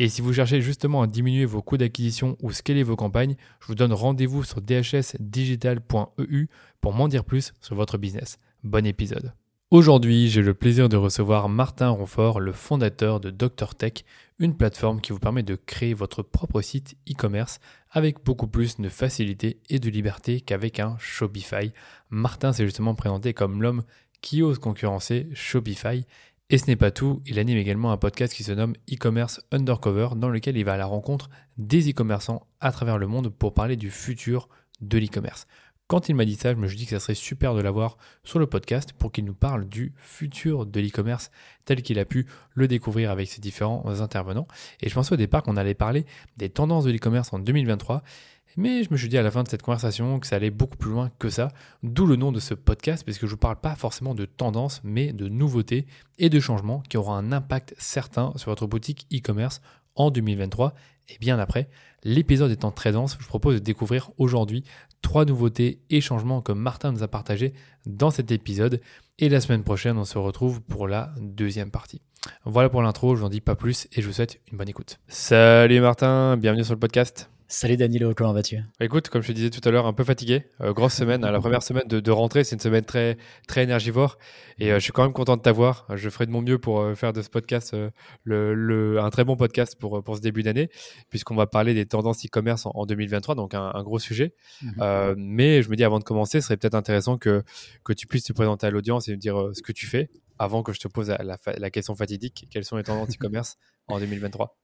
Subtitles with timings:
[0.00, 3.66] Et si vous cherchez justement à diminuer vos coûts d'acquisition ou scaler vos campagnes, je
[3.66, 6.46] vous donne rendez-vous sur dhsdigital.eu
[6.80, 8.38] pour m'en dire plus sur votre business.
[8.62, 9.32] Bon épisode.
[9.72, 14.04] Aujourd'hui, j'ai le plaisir de recevoir Martin Ronfort, le fondateur de Dr Tech,
[14.38, 17.58] une plateforme qui vous permet de créer votre propre site e-commerce
[17.90, 21.72] avec beaucoup plus de facilité et de liberté qu'avec un Shopify.
[22.08, 23.82] Martin s'est justement présenté comme l'homme
[24.20, 26.06] qui ose concurrencer Shopify
[26.50, 30.08] et ce n'est pas tout, il anime également un podcast qui se nomme e-commerce undercover
[30.16, 33.76] dans lequel il va à la rencontre des e-commerçants à travers le monde pour parler
[33.76, 34.48] du futur
[34.80, 35.46] de l'e-commerce.
[35.88, 37.98] Quand il m'a dit ça, je me suis dit que ça serait super de l'avoir
[38.24, 41.30] sur le podcast pour qu'il nous parle du futur de l'e-commerce
[41.66, 44.46] tel qu'il a pu le découvrir avec ses différents intervenants.
[44.80, 48.02] Et je pensais au départ qu'on allait parler des tendances de l'e-commerce en 2023
[48.58, 50.76] mais je me suis dit à la fin de cette conversation que ça allait beaucoup
[50.76, 51.52] plus loin que ça,
[51.84, 54.80] d'où le nom de ce podcast, parce que je ne parle pas forcément de tendance,
[54.82, 55.86] mais de nouveautés
[56.18, 59.62] et de changements qui auront un impact certain sur votre boutique e-commerce
[59.94, 60.74] en 2023
[61.08, 61.68] et bien après.
[62.02, 64.64] L'épisode étant très dense, je vous propose de découvrir aujourd'hui
[65.02, 67.54] trois nouveautés et changements que Martin nous a partagés
[67.86, 68.80] dans cet épisode.
[69.20, 72.02] Et la semaine prochaine, on se retrouve pour la deuxième partie.
[72.44, 74.98] Voilà pour l'intro, je n'en dis pas plus et je vous souhaite une bonne écoute.
[75.06, 77.30] Salut Martin, bienvenue sur le podcast.
[77.50, 78.58] Salut Danilo, comment vas-tu?
[78.78, 80.44] Écoute, comme je te disais tout à l'heure, un peu fatigué.
[80.60, 83.16] Euh, grosse semaine, la première semaine de, rentrée, c'est une semaine très,
[83.46, 84.18] très énergivore.
[84.58, 85.86] Et euh, je suis quand même content de t'avoir.
[85.94, 87.74] Je ferai de mon mieux pour euh, faire de ce podcast
[88.24, 90.68] le, un très bon podcast pour, pour ce début d'année,
[91.08, 94.34] puisqu'on va parler des tendances e-commerce en, 2023, donc un, gros sujet.
[94.60, 95.14] Mhm.
[95.16, 97.42] mais je me dis, avant de commencer, ce serait peut-être intéressant que,
[97.82, 100.62] que tu puisses te présenter à l'audience et me dire ce que tu fais avant
[100.62, 102.46] que je te pose la, la question fatidique.
[102.50, 104.54] Quelles sont les tendances e-commerce en 2023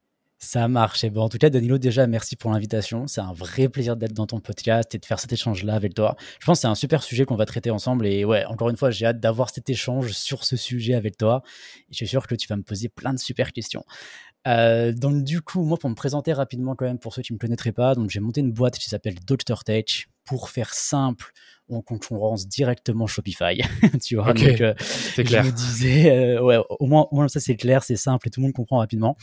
[0.44, 1.02] ça marche.
[1.02, 3.06] Et bon, en tout cas, Danilo, déjà, merci pour l'invitation.
[3.06, 6.16] C'est un vrai plaisir d'être dans ton podcast et de faire cet échange-là avec toi.
[6.38, 8.06] Je pense que c'est un super sujet qu'on va traiter ensemble.
[8.06, 11.42] Et ouais, encore une fois, j'ai hâte d'avoir cet échange sur ce sujet avec toi.
[11.88, 13.84] Et je suis sûr que tu vas me poser plein de super questions.
[14.46, 17.36] Euh, donc du coup, moi, pour me présenter rapidement quand même, pour ceux qui ne
[17.36, 19.64] me connaîtraient pas, donc j'ai monté une boîte qui s'appelle Dr.
[19.64, 20.08] Tech.
[20.24, 21.32] Pour faire simple,
[21.68, 23.60] on concurrence directement Shopify.
[24.02, 24.74] tu vois, donc euh,
[25.16, 28.30] je me disais, euh, ouais, au moins, au moins ça c'est clair, c'est simple et
[28.30, 29.16] tout le monde comprend rapidement.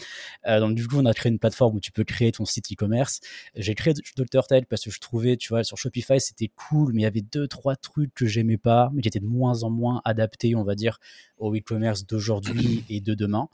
[0.47, 2.71] Euh, donc du coup, on a créé une plateforme où tu peux créer ton site
[2.71, 3.19] e-commerce.
[3.55, 4.47] J'ai créé Dr.
[4.47, 7.21] Tech parce que je trouvais, tu vois, sur Shopify c'était cool, mais il y avait
[7.21, 10.63] deux trois trucs que j'aimais pas, mais qui étaient de moins en moins adaptés, on
[10.63, 10.99] va dire,
[11.37, 13.49] au e-commerce d'aujourd'hui et de demain.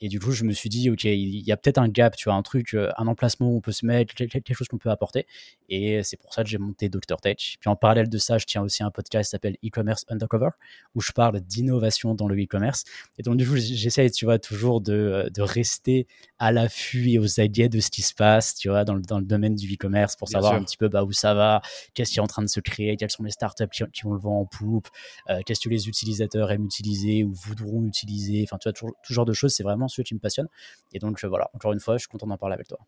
[0.00, 2.28] Et du coup, je me suis dit, OK, il y a peut-être un gap, tu
[2.28, 4.90] vois, un truc, euh, un emplacement où on peut se mettre, quelque chose qu'on peut
[4.90, 5.26] apporter.
[5.68, 7.16] Et c'est pour ça que j'ai monté Dr.
[7.20, 7.56] Tech.
[7.60, 10.50] Puis en parallèle de ça, je tiens aussi un podcast qui s'appelle E-Commerce Undercover,
[10.94, 12.84] où je parle d'innovation dans le e-commerce.
[13.18, 16.06] Et donc, du coup, j'essaie, tu vois, toujours de, euh, de rester
[16.38, 19.18] à l'affût et aux aguets de ce qui se passe, tu vois, dans le, dans
[19.18, 21.62] le domaine du e-commerce pour savoir un petit peu bah, où ça va,
[21.94, 24.12] qu'est-ce qui est en train de se créer, quelles sont les startups qui, qui ont
[24.12, 24.88] le vent en poupe,
[25.30, 28.44] euh, qu'est-ce que les utilisateurs aiment utiliser ou voudront utiliser.
[28.44, 30.48] Enfin, tu vois, tout, tout genre de choses, c'est vraiment ce qui me passionne.
[30.92, 32.78] Et donc, voilà, encore une fois, je suis content d'en parler avec toi.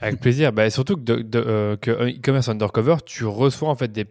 [0.00, 0.52] Avec plaisir.
[0.52, 4.04] Bah, surtout que, de, euh, que e-commerce undercover, tu reçois en fait des,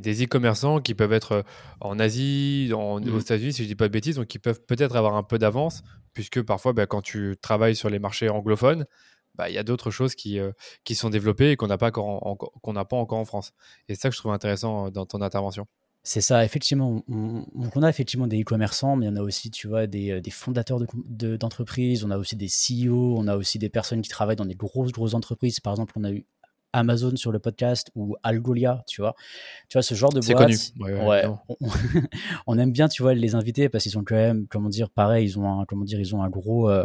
[0.00, 1.42] des, e-commerçants qui peuvent être euh,
[1.80, 3.20] en Asie, en, aux mmh.
[3.20, 5.82] États-Unis, si je dis pas de bêtises, donc qui peuvent peut-être avoir un peu d'avance,
[6.12, 8.86] puisque parfois, bah, quand tu travailles sur les marchés anglophones,
[9.34, 10.52] bah, il y a d'autres choses qui, euh,
[10.84, 13.52] qui sont développées et qu'on n'a pas, qu'on n'a pas encore en France.
[13.88, 15.66] Et c'est ça que je trouve intéressant dans ton intervention.
[16.04, 17.04] C'est ça, effectivement.
[17.08, 20.32] On, on, a effectivement des e-commerçants, mais on a aussi, tu vois, des, euh, des
[20.32, 24.36] fondateurs d'entreprises, de, on a aussi des CEO, on a aussi des personnes qui travaillent
[24.36, 25.60] dans des grosses, grosses entreprises.
[25.60, 26.26] Par exemple, on a eu
[26.72, 29.14] Amazon sur le podcast ou Algolia, tu vois.
[29.68, 30.36] Tu vois, ce genre de boîte.
[30.36, 30.56] connu.
[30.80, 31.24] Ouais,
[32.46, 35.26] on, aime bien, tu vois, les inviter parce qu'ils sont quand même, comment dire, pareil,
[35.26, 36.68] ils ont un, comment dire, ils ont un gros.
[36.68, 36.84] Euh,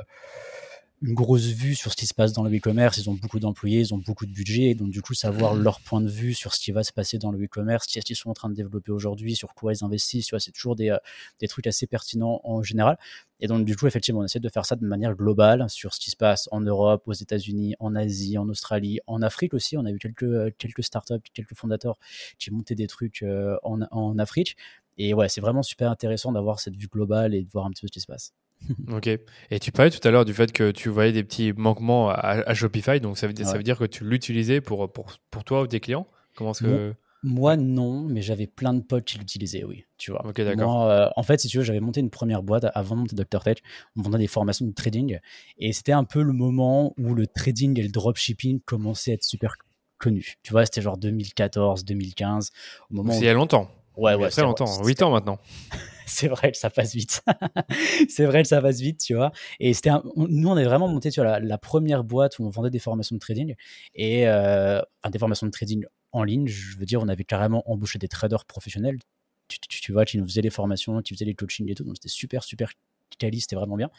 [1.02, 2.98] une grosse vue sur ce qui se passe dans le e-commerce.
[2.98, 4.74] Ils ont beaucoup d'employés, ils ont beaucoup de budget.
[4.74, 5.62] Donc, du coup, savoir mmh.
[5.62, 8.16] leur point de vue sur ce qui va se passer dans le e-commerce, qu'est-ce qu'ils
[8.16, 10.98] sont en train de développer aujourd'hui, sur quoi ils investissent, c'est toujours des, euh,
[11.40, 12.98] des trucs assez pertinents en général.
[13.40, 16.00] Et donc, du coup, effectivement, on essaie de faire ça de manière globale sur ce
[16.00, 19.78] qui se passe en Europe, aux États-Unis, en Asie, en Australie, en Afrique aussi.
[19.78, 21.98] On a eu quelques, euh, quelques startups, quelques fondateurs
[22.40, 24.58] qui ont monté des trucs euh, en, en Afrique.
[24.98, 27.82] Et ouais, c'est vraiment super intéressant d'avoir cette vue globale et de voir un petit
[27.82, 28.34] peu ce qui se passe.
[28.92, 29.08] ok.
[29.52, 32.54] Et tu parlais tout à l'heure du fait que tu voyais des petits manquements à,
[32.54, 35.68] Shopify, donc ça veut, ça veut dire que tu l'utilisais pour, pour, pour toi ou
[35.68, 36.08] tes clients?
[36.36, 36.94] Comment est-ce que...
[37.24, 39.86] Moi, non, mais j'avais plein de potes qui l'utilisaient, oui.
[39.98, 40.26] Tu vois.
[40.26, 40.84] Ok, d'accord.
[40.84, 43.44] Euh, en fait, si tu veux, j'avais monté une première boîte avant de monter Dr.
[43.44, 43.58] Tech.
[43.96, 45.20] On vendait des formations de trading.
[45.58, 49.24] Et c'était un peu le moment où le trading et le dropshipping commençaient à être
[49.24, 49.56] super
[49.98, 50.36] connus.
[50.44, 52.52] Tu vois, c'était genre 2014, 2015.
[52.92, 53.72] Au moment C'est il y a longtemps.
[53.98, 54.30] Ouais, ouais.
[54.32, 55.40] C'est longtemps, 8 ans maintenant.
[56.06, 57.24] c'est vrai que ça passe vite.
[58.10, 59.32] c'est vrai que ça passe vite, tu vois.
[59.60, 62.80] Et c'était nous, on est vraiment monté sur la, première boîte où on vendait des
[62.80, 63.56] formations de trading
[63.96, 66.48] et euh, des formations de trading en ligne.
[66.48, 69.00] Je veux dire, on avait carrément embauché des traders professionnels.
[69.48, 71.86] Tu, tu, vois, qui nous faisaient les formations, qui faisaient les coachings et tout.
[71.86, 72.72] Donc c'était super, super
[73.18, 73.90] quali, c'était vraiment bien.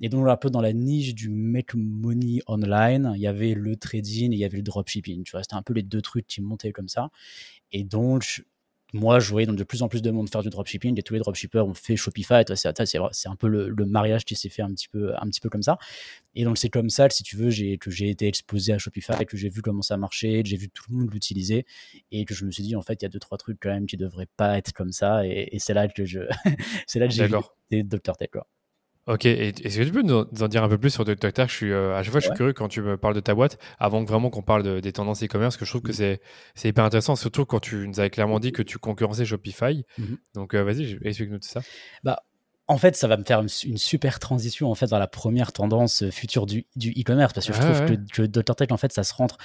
[0.00, 3.76] Et donc un peu dans la niche du make money online, il y avait le
[3.76, 5.24] trading et il y avait le dropshipping.
[5.24, 7.10] Tu vois, c'était un peu les deux trucs qui montaient comme ça.
[7.72, 8.44] Et donc
[8.92, 11.14] moi, je voyais donc de plus en plus de monde faire du dropshipping et tous
[11.14, 12.42] les dropshippers ont fait Shopify.
[12.54, 15.62] C'est un peu le, mariage qui s'est fait un petit peu, un petit peu comme
[15.62, 15.78] ça.
[16.34, 19.36] Et donc, c'est comme ça, si tu veux, que j'ai été exposé à Shopify, que
[19.36, 21.64] j'ai vu comment ça marchait, que j'ai vu tout le monde l'utiliser
[22.10, 23.70] et que je me suis dit, en fait, il y a deux, trois trucs quand
[23.70, 25.26] même qui devraient pas être comme ça.
[25.26, 26.20] Et, c'est là que je,
[26.86, 28.16] c'est là que j'ai vu Dr.
[28.16, 28.46] Tech, quoi.
[29.08, 31.32] Ok, est-ce que tu peux nous en dire un peu plus sur Dr.
[31.32, 33.20] Tech je suis, euh, À chaque fois, je suis curieux quand tu me parles de
[33.20, 36.18] ta boîte, avant que vraiment qu'on parle des tendances e-commerce, que je trouve que mmh.
[36.54, 39.84] c'est hyper intéressant, surtout quand tu nous avais clairement dit que tu concurrençais Shopify.
[39.98, 40.04] Mmh
[40.34, 41.62] Donc, euh, vas-y, explique-nous tout ça.
[42.04, 42.22] Bah,
[42.68, 46.04] en fait, ça va me faire une, super transition en fait dans la première tendance
[46.04, 48.54] euh, future du e-commerce, parce que je trouve que, Dr.
[48.54, 49.36] Tech, en fait, ça se rentre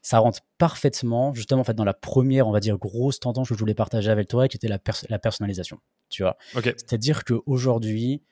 [0.00, 3.54] ça rentre parfaitement justement en fait dans la première on va dire grosse tendance que
[3.54, 4.78] je voulais partager avec toi qui était la,
[5.08, 5.78] la personnalisation
[6.10, 6.36] tu vois?
[6.52, 8.22] C'est à dire qu'aujourd'hui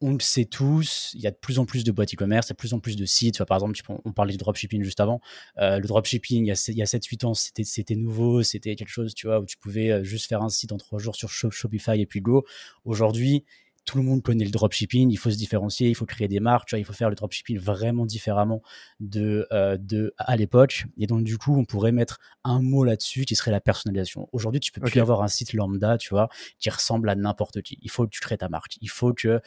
[0.00, 2.50] on le sait tous, il y a de plus en plus de boîtes e-commerce, il
[2.50, 3.44] y a de plus en plus de sites.
[3.44, 5.20] par exemple, on parlait du dropshipping juste avant.
[5.58, 9.40] Euh, le dropshipping, il y a, 7-8 ans, c'était nouveau, c'était quelque chose, tu vois,
[9.40, 12.20] où tu pouvais euh, juste faire un site en 3 jours sur Shopify et puis
[12.20, 12.44] go.
[12.84, 13.44] Aujourd'hui,
[13.84, 16.68] tout le monde connaît le dropshipping, il faut se différencier, il faut créer des marques,
[16.68, 18.62] tu vois, il faut faire le dropshipping vraiment différemment
[19.00, 20.84] de, euh, de à l'époque.
[20.98, 24.28] Et donc, du coup, on pourrait mettre un mot là-dessus qui serait la personnalisation.
[24.32, 26.28] Aujourd'hui, tu peux plus avoir un site lambda, tu vois,
[26.58, 27.78] qui ressemble à n'importe qui.
[27.82, 28.76] Il faut que tu crées ta marque.
[28.80, 29.40] Il faut que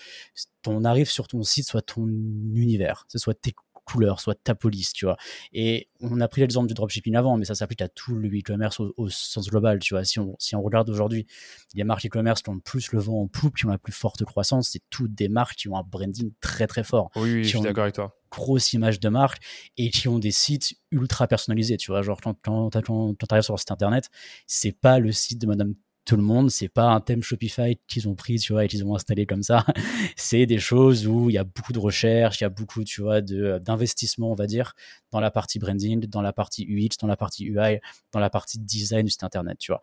[0.61, 3.53] ton arrive sur ton site soit ton univers, ce soit tes
[3.85, 5.17] couleur, soit ta police, tu vois.
[5.53, 8.79] Et on a pris l'exemple du dropshipping avant, mais ça s'applique à tout le e-commerce
[8.79, 10.03] au, sens global, tu vois.
[10.03, 11.25] Si on, si on regarde aujourd'hui
[11.73, 13.93] les marques e-commerce qui ont le plus le vent en poupe, qui ont la plus
[13.93, 17.09] forte croissance, c'est toutes des marques qui ont un branding très très fort.
[17.15, 19.43] Oui, je suis d'accord avec toi grosse image de marque
[19.77, 21.77] et qui ont des sites ultra personnalisés.
[21.77, 24.09] Tu vois, genre quand, quand, quand, tu arrives sur leur site internet,
[24.47, 26.49] c'est pas le site de Madame tout le monde.
[26.49, 29.43] C'est pas un thème Shopify qu'ils ont pris, tu vois, et qu'ils ont installé comme
[29.43, 29.65] ça.
[30.15, 33.01] c'est des choses où il y a beaucoup de recherche, il y a beaucoup, tu
[33.01, 34.73] vois, de, d'investissement, on va dire,
[35.11, 37.79] dans la partie branding, dans la partie UX, dans la partie UI,
[38.11, 39.81] dans la partie design du site internet, tu vois.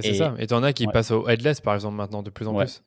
[0.00, 0.34] c'est ça.
[0.38, 2.82] Et t'en as qui passent au headless, par exemple, maintenant, de plus en plus.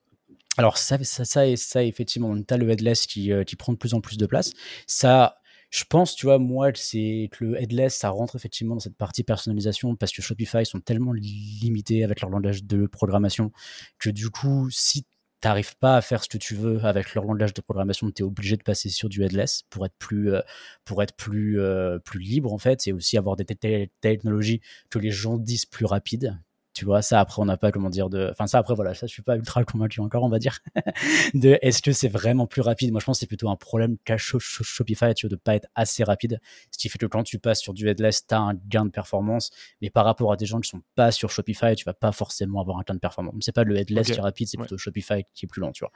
[0.57, 3.77] Alors ça, ça, ça, ça, effectivement, tu as le headless qui, euh, qui prend de
[3.77, 4.51] plus en plus de place.
[4.85, 5.37] Ça,
[5.73, 9.23] je pense, tu vois, moi, c'est que le headless, ça rentre effectivement dans cette partie
[9.23, 13.51] personnalisation parce que Shopify sont tellement limités avec leur langage de programmation
[13.97, 15.09] que du coup, si tu
[15.45, 18.25] n'arrives pas à faire ce que tu veux avec leur langage de programmation, tu es
[18.25, 20.41] obligé de passer sur du headless pour être plus, euh,
[20.85, 24.61] pour être plus, euh, plus libre en fait, et aussi avoir des technologies
[24.91, 26.37] que les gens disent plus rapides
[26.73, 29.05] tu vois ça après on n'a pas comment dire de enfin ça après voilà ça
[29.05, 30.59] je suis pas ultra convaincu encore on va dire
[31.33, 32.91] de est-ce que c'est vraiment plus rapide.
[32.91, 35.67] Moi je pense que c'est plutôt un problème qu'a Shopify tu vois, de pas être
[35.75, 36.39] assez rapide.
[36.71, 38.91] Ce qui fait que quand tu passes sur du headless tu as un gain de
[38.91, 39.51] performance
[39.81, 42.59] mais par rapport à des gens qui sont pas sur Shopify tu vas pas forcément
[42.61, 43.35] avoir un gain de performance.
[43.41, 45.85] C'est pas le headless qui est rapide c'est plutôt Shopify qui est plus lent tu
[45.85, 45.91] vois.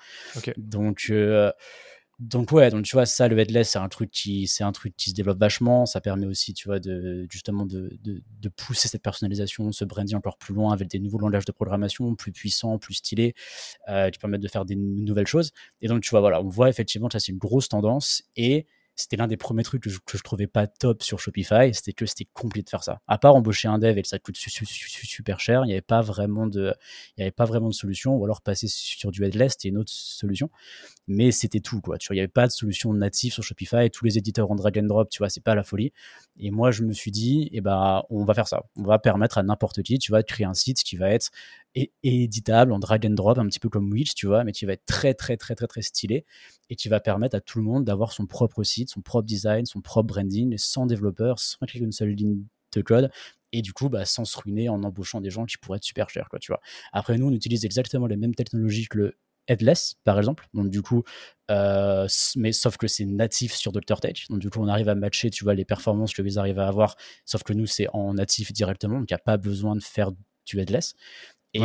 [0.58, 1.52] Donc euh,
[2.20, 4.96] donc ouais, donc tu vois ça le headless c'est un truc qui c'est un truc
[4.98, 8.88] qui se développe vachement, ça permet aussi tu vois de justement de, de, de pousser
[8.88, 12.80] cette personnalisation, ce branding encore plus loin avec des nouveaux langages de programmation plus puissants,
[12.80, 13.36] plus stylés,
[13.88, 15.52] euh, qui permettent de faire des nouvelles choses.
[15.82, 18.66] Et donc tu vois voilà, on voit effectivement ça c'est une grosse tendance et
[18.98, 22.28] c'était l'un des premiers trucs que je, trouvais pas top sur Shopify, c'était que c'était
[22.34, 23.00] compliqué de faire ça.
[23.08, 26.48] À part embaucher un dev et ça coûte super cher, il n'y avait pas vraiment
[26.48, 26.74] de,
[27.16, 29.78] il y avait pas vraiment de solution, ou alors passer sur du headless, c'était une
[29.78, 30.50] autre solution.
[31.08, 31.98] Mais c'était tout, quoi.
[32.00, 34.56] Tu vois, il n'y avait pas de solution native sur Shopify, tous les éditeurs en
[34.56, 35.94] drag and drop, tu vois, c'est pas la folie.
[36.40, 38.64] Et moi, je me suis dit, eh ben, on va faire ça.
[38.78, 41.30] On va permettre à n'importe qui, tu de créer un site qui va être
[42.04, 44.74] éditable en drag and drop, un petit peu comme Witch, tu vois, mais qui va
[44.74, 46.26] être très, très, très, très, très stylé
[46.70, 49.66] et qui va permettre à tout le monde d'avoir son propre site, son propre design,
[49.66, 52.44] son propre branding, sans développeur, sans une seule ligne
[52.74, 53.12] de code
[53.54, 56.10] et du coup bah, sans se ruiner en embauchant des gens qui pourraient être super
[56.10, 56.60] chers quoi tu vois.
[56.92, 60.48] Après nous on utilise exactement les mêmes technologies que le headless par exemple.
[60.54, 61.04] Donc du coup
[61.52, 64.26] euh, mais sauf que c'est natif sur Dr Tech.
[64.30, 66.68] Donc du coup on arrive à matcher tu vois les performances que vous arrivez à
[66.68, 66.96] avoir
[67.26, 70.12] sauf que nous c'est en natif directement donc il n'y a pas besoin de faire
[70.46, 70.94] du headless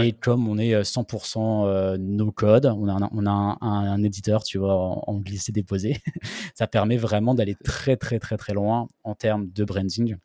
[0.01, 4.45] et comme on est 100% euh, no code, on a, un, on a un, éditeur,
[4.45, 5.97] tu vois, en, en glissé-déposé,
[6.55, 10.17] ça permet vraiment d'aller très, très, très, très loin en termes de branding.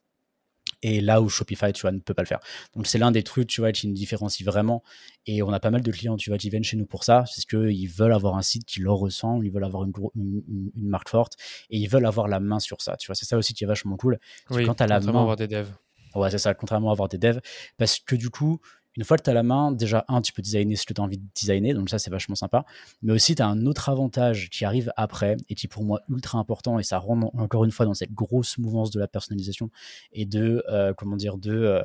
[0.83, 2.39] Et là où Shopify, tu vois, ne peut pas le faire.
[2.75, 4.83] Donc, c'est l'un des trucs, tu vois, qui nous différencie vraiment.
[5.25, 7.23] Et on a pas mal de clients, tu vois, qui viennent chez nous pour ça.
[7.25, 11.09] C'est qu'ils veulent avoir un site qui leur ressemble, ils veulent avoir une, une, marque
[11.09, 11.33] forte
[11.69, 12.95] et ils veulent avoir la main sur ça.
[12.97, 14.19] Tu vois, c'est ça aussi qui est vachement cool.
[14.51, 15.19] Oui, quand tu as la main.
[15.19, 15.71] avoir des devs.
[16.15, 17.39] Ouais, c'est ça, contrairement à avoir des devs.
[17.77, 18.59] Parce que du coup,
[18.97, 20.99] une fois que tu as la main, déjà, un, tu peux designer ce que tu
[20.99, 22.65] as envie de designer, donc ça, c'est vachement sympa.
[23.03, 26.39] Mais aussi, tu as un autre avantage qui arrive après et qui, pour moi, ultra
[26.39, 29.69] important, et ça rentre encore une fois dans cette grosse mouvance de la personnalisation
[30.11, 31.53] et de, euh, comment dire, de.
[31.53, 31.81] Euh,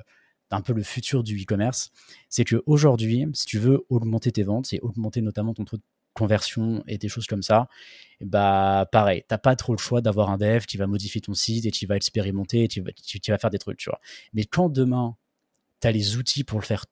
[0.50, 1.92] d'un peu le futur du e-commerce,
[2.28, 5.82] c'est que aujourd'hui, si tu veux augmenter tes ventes et augmenter notamment ton taux de
[6.12, 7.68] conversion et des choses comme ça,
[8.20, 11.64] bah pareil, t'as pas trop le choix d'avoir un dev qui va modifier ton site
[11.64, 14.00] et qui va expérimenter et qui va, qui va faire des trucs, tu vois.
[14.34, 15.16] Mais quand demain,
[15.80, 16.84] tu as les outils pour le faire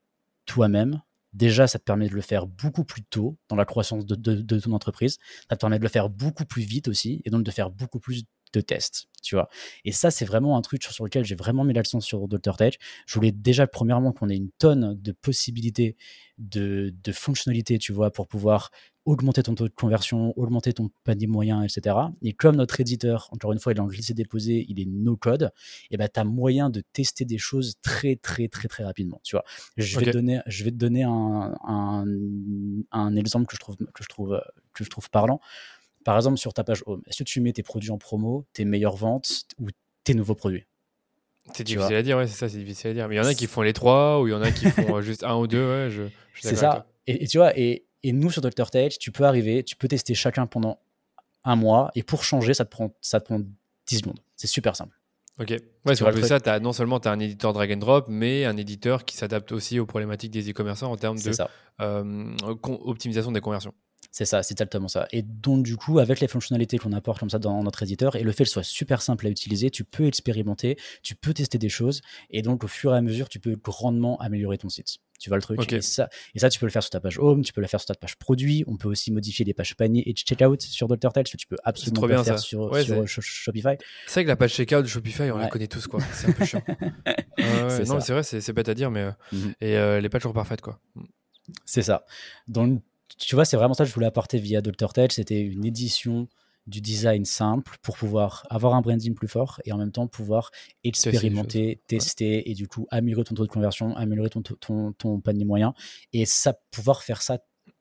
[0.50, 1.00] toi-même,
[1.33, 4.73] déjà, ça te permet de le faire beaucoup plus tôt dans la croissance de, ton
[4.73, 5.16] entreprise.
[5.49, 8.00] Ça te permet de le faire beaucoup plus vite aussi, et donc de faire beaucoup
[8.00, 9.49] plus de tests, tu vois.
[9.85, 12.57] Et ça, c'est vraiment un truc sur, lequel j'ai vraiment mis l'accent sur Dr.
[12.57, 12.75] Tech.
[13.07, 15.97] Je voulais déjà, premièrement, qu'on ait une tonne de possibilités,
[16.38, 18.71] de, de fonctionnalités, tu vois, pour pouvoir
[19.07, 21.97] augmenter ton taux de conversion, augmenter ton panier moyen, etc.
[22.23, 25.16] Et comme notre éditeur, encore une fois, il est en glissé déposé, il est no
[25.16, 25.50] code,
[25.90, 29.37] et ben tu as moyen de tester des choses très très très très rapidement, tu
[29.37, 29.45] vois.
[29.76, 32.04] Je vais te donner je vais te donner un, un,
[32.92, 34.40] un, exemple que je trouve que je trouve
[34.75, 35.40] que je trouve parlant.
[36.04, 38.64] Par exemple, sur ta page home, est-ce que tu mets tes produits en promo, tes
[38.64, 39.69] meilleures ventes ou
[40.04, 40.64] tes nouveaux produits?
[41.52, 43.09] C'est difficile à dire, ouais, c'est ça, c'est difficile à dire.
[43.09, 44.71] Mais il y en a qui font les trois, ou il y en a qui
[44.71, 46.04] font euh, juste un ou deux, ouais, je,
[46.40, 46.87] C'est ça.
[47.07, 48.71] Et, et, tu vois, et, et nous, sur Dr.
[48.71, 50.78] Tech, tu peux arriver, tu peux tester chacun pendant
[51.45, 53.40] un mois, et pour changer, ça te prend, ça te prend
[53.87, 54.21] 10 secondes.
[54.37, 54.97] C'est super simple.
[55.40, 55.54] Ok.
[55.87, 58.59] Ouais, sur ça, as, non seulement tu as un éditeur drag and drop, mais un
[58.59, 61.33] éditeur qui s'adapte aussi aux problématiques des e-commerçants en termes de
[61.80, 62.37] euh,
[62.85, 63.73] optimisation des conversions.
[64.12, 65.07] C'est ça, c'est exactement ça.
[65.12, 68.23] Et donc, du coup, avec les fonctionnalités qu'on apporte comme ça dans notre éditeur et
[68.23, 71.59] le fait que ce soit super simple à utiliser, tu peux expérimenter, tu peux tester
[71.59, 74.99] des choses et donc, au fur et à mesure, tu peux grandement améliorer ton site.
[75.21, 75.71] Tu vois le truc?
[75.71, 77.66] Et, ça, et ça, tu peux le faire sur ta page home, tu peux le
[77.66, 78.64] faire sur ta page produit.
[78.66, 81.59] On peut aussi modifier les pages panier et checkout sur DoctorTech, ce que tu peux
[81.62, 82.73] absolument pas faire sur,
[83.21, 83.76] Shopify.
[84.07, 86.00] C'est vrai que la page checkout de Shopify, on la connaît tous, quoi.
[86.14, 86.62] C'est un peu chiant.
[87.87, 89.02] non, c'est vrai, c'est bête à dire, mais.
[89.02, 89.54] Euh, mhm.
[89.61, 90.80] Et euh, les pages sont parfaites, quoi.
[91.66, 92.07] C'est ça.
[92.49, 92.83] Donc,
[93.19, 94.93] tu vois, c'est vraiment ça que je voulais apporter via Dr.
[94.93, 95.12] Tech.
[95.12, 96.29] C'était une édition
[96.67, 100.50] du design simple pour pouvoir avoir un branding plus fort et en même temps pouvoir
[100.85, 105.45] expérimenter, tester et du coup améliorer ton taux de conversion, améliorer ton, ton, ton panier
[105.45, 105.75] moyen
[106.12, 107.38] et ça, pouvoir faire ça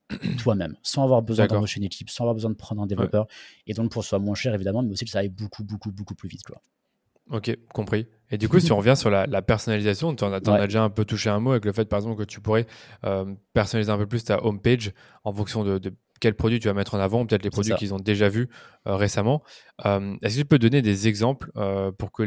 [0.40, 3.28] toi-même sans avoir besoin d'embaucher une équipe, sans avoir besoin de prendre un développeur
[3.68, 5.64] et donc pour que ce soit moins cher évidemment, mais aussi que ça aille beaucoup,
[5.64, 6.44] beaucoup, beaucoup plus vite.
[6.44, 6.60] Quoi.
[7.30, 8.08] Ok, compris.
[8.32, 11.06] Et du coup, si on revient sur la, personnalisation, tu en, as, déjà un peu
[11.06, 12.66] touché un mot avec le fait, par exemple, que tu pourrais
[13.06, 14.94] euh, personnaliser un peu plus ta homepage
[15.24, 17.94] en fonction de, de quel produit tu vas mettre en avant, peut-être les produits qu'ils
[17.94, 18.50] ont déjà vus
[18.88, 19.44] euh, récemment.
[19.86, 21.52] Euh, est-ce que tu peux donner des exemples
[21.98, 22.24] pour que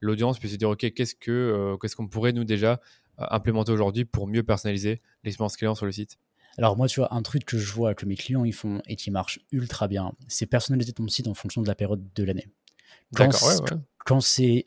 [0.00, 2.80] l'audience puisse se dire, OK, qu'est-ce qu'on pourrait, nous, déjà
[3.18, 6.18] implémenter aujourd'hui pour mieux personnaliser l'expérience client sur le site?
[6.58, 8.94] Alors moi, tu vois, un truc que je vois que mes clients ils font et
[8.94, 12.46] qui marche ultra bien, c'est personnaliser ton site en fonction de la période de l'année.
[13.14, 13.30] Quand
[14.20, 14.64] c'est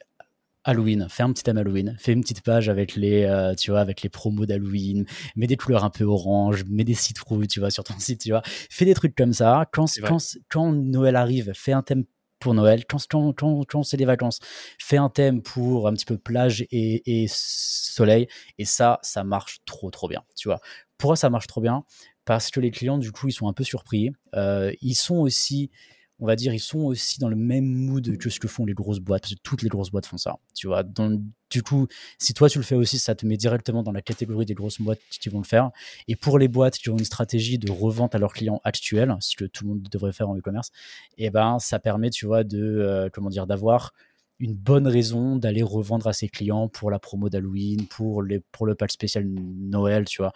[0.63, 3.79] Halloween, fais un petit thème Halloween, fais une petite page avec les, euh, tu vois,
[3.79, 5.06] avec les promos d'Halloween,
[5.38, 8.32] mets des couleurs un peu orange, mets des citrouilles, tu vois, sur ton site, tu
[8.32, 9.65] vois, fais des trucs comme ça.
[9.72, 10.17] Quand, quand,
[10.50, 12.03] quand Noël arrive, fais un thème
[12.39, 12.86] pour Noël.
[12.86, 14.39] Quand, quand, quand, quand c'est des vacances,
[14.79, 18.27] fais un thème pour un petit peu plage et, et, soleil.
[18.58, 20.24] Et ça, ça marche trop, trop bien.
[20.36, 20.60] Tu vois.
[20.98, 21.84] Pourquoi ça marche trop bien?
[22.25, 24.12] Parce que les clients, du coup, ils sont un peu surpris.
[24.36, 25.72] Euh, ils sont aussi
[26.20, 28.74] on va dire, ils sont aussi dans le même mood que ce que font les
[28.74, 30.84] grosses boîtes, parce que toutes les grosses boîtes font ça, tu vois.
[30.84, 31.22] Donc,
[31.52, 34.46] du coup, si toi tu le fais aussi, ça te met directement dans la catégorie
[34.46, 35.70] des grosses boîtes qui vont le faire.
[36.08, 39.36] Et pour les boîtes qui ont une stratégie de revente à leurs clients actuels, ce
[39.36, 40.72] que tout le monde devrait faire en e-commerce,
[41.18, 43.94] et eh ben, ça permet, tu vois, de, euh, comment dire, d'avoir
[44.40, 48.66] une bonne raison d'aller revendre à ses clients pour la promo d'Halloween, pour, les, pour
[48.66, 50.32] le pack spécial Noël, tu vois,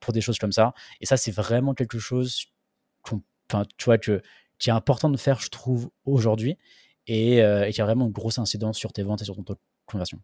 [0.00, 0.74] pour, des choses comme ça.
[1.00, 2.46] Et ça, c'est vraiment quelque chose,
[3.06, 4.22] tu vois, que
[4.58, 6.56] qui est important de faire, je trouve, aujourd'hui,
[7.06, 9.54] et, euh, qui a vraiment une grosse incidence sur tes ventes et sur ton taux
[9.54, 10.20] de conversion.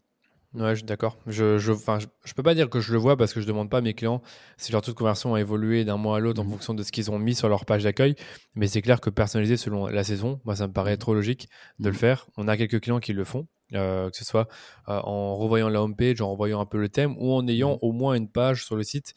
[0.55, 1.17] Ouais, je suis d'accord.
[1.27, 3.79] Je, je, je, peux pas dire que je le vois parce que je demande pas
[3.79, 4.21] à mes clients
[4.55, 6.81] si leur taux de conversion a évolué d'un mois à l'autre en mmh fonction de
[6.81, 8.15] ce qu'ils ont mis sur leur page d'accueil.
[8.55, 11.49] Mais c'est clair que personnaliser selon la saison, moi, ça me paraît mmh trop logique
[11.79, 12.27] de le mmh faire.
[12.37, 14.47] On a quelques clients qui le font, euh, que ce soit
[14.87, 17.91] euh, en revoyant la homepage, en revoyant un peu le thème ou en ayant au
[17.91, 19.13] moins une page sur le site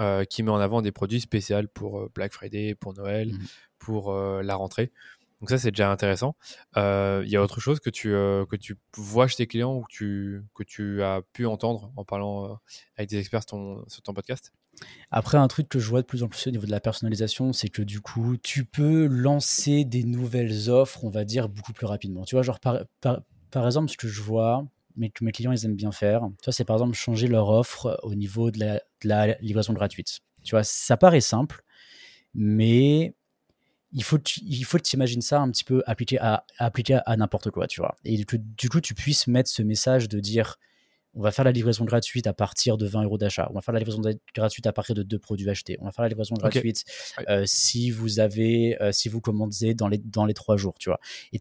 [0.00, 3.32] euh, qui met en avant des produits spéciaux pour Black Friday, pour Noël,
[3.78, 4.92] pour la rentrée.
[5.40, 6.34] Donc ça, c'est déjà intéressant.
[6.76, 10.62] Il y a autre chose que tu, que tu vois chez tes clients ou que
[10.64, 12.58] tu, as pu entendre en parlant
[12.96, 14.52] avec des experts sur ton, podcast?
[15.10, 17.52] Après, un truc que je vois de plus en plus au niveau de la personnalisation,
[17.52, 21.86] c'est que du coup, tu peux lancer des nouvelles offres, on va dire, beaucoup plus
[21.86, 22.24] rapidement.
[22.24, 24.64] Tu vois, genre, par, par, exemple, ce que je vois,
[24.96, 28.14] mais que mes clients, ils aiment bien faire, c'est par exemple changer leur offre au
[28.14, 30.20] niveau de la, de la livraison gratuite.
[30.42, 31.62] Tu vois, ça paraît simple,
[32.34, 33.14] mais
[33.92, 37.16] il faut il faut que tu imagines ça un petit peu appliqué à, appliqué à
[37.16, 37.96] n'importe quoi, tu vois.
[38.04, 40.58] Et que du coup, tu puisses mettre ce message de dire
[41.14, 43.72] on va faire la livraison gratuite à partir de 20 euros d'achat, on va faire
[43.72, 44.00] la livraison
[44.34, 46.84] gratuite à partir de deux produits achetés, on va faire la livraison gratuite
[47.28, 50.90] euh, si vous avez, euh, si vous commandez dans les, dans les trois jours, tu
[50.90, 51.00] vois.
[51.32, 51.40] Et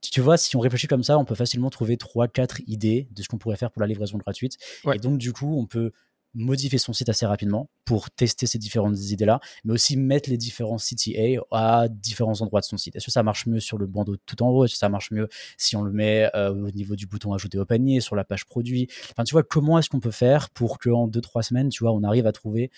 [0.00, 3.22] tu vois, si on réfléchit comme ça, on peut facilement trouver trois, quatre idées de
[3.22, 4.56] ce qu'on pourrait faire pour la livraison gratuite.
[4.94, 5.90] Et donc, du coup, on peut
[6.38, 10.78] modifier son site assez rapidement pour tester ces différentes idées-là, mais aussi mettre les différents
[10.78, 12.96] CTA à différents endroits de son site.
[12.96, 14.64] Est-ce que ça marche mieux sur le bandeau tout en haut?
[14.64, 17.58] Est-ce que ça marche mieux si on le met euh, au niveau du bouton ajouter
[17.58, 18.88] au panier, sur la page produit?
[19.10, 22.02] Enfin, tu vois, comment est-ce qu'on peut faire pour qu'en 2-3 semaines, tu vois, on
[22.02, 22.70] arrive à trouver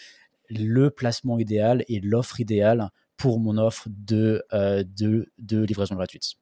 [0.49, 6.35] le placement idéal et l'offre idéale pour mon offre de, euh, de, de livraison gratuite?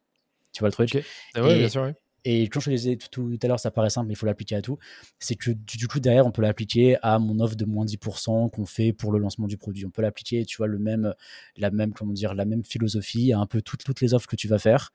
[0.53, 1.05] Tu vois le truc?
[1.35, 1.93] Ah ouais, bien sûr, oui.
[2.25, 4.63] Et comme je disais tout, à l'heure, ça paraît simple, mais il faut l'appliquer à
[4.63, 4.79] tout.
[5.19, 8.67] C'est que du coup, derrière, on peut l'appliquer à mon offre de moins 10% qu'on
[8.67, 9.87] fait pour le lancement du produit.
[9.87, 11.15] On peut l'appliquer, tu vois, le même,
[11.57, 14.37] la même, comment dire, la même philosophie à un peu toutes, toutes les offres que
[14.37, 14.91] tu vas faire.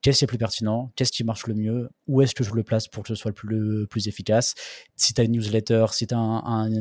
[0.00, 0.92] Qu'est-ce qui est plus pertinent?
[0.94, 1.90] Qu'est-ce qui marche le mieux?
[2.06, 4.54] Où est-ce que je le place pour que ce soit le plus, le plus efficace?
[4.94, 6.72] Si tu as une newsletter, si tu as un,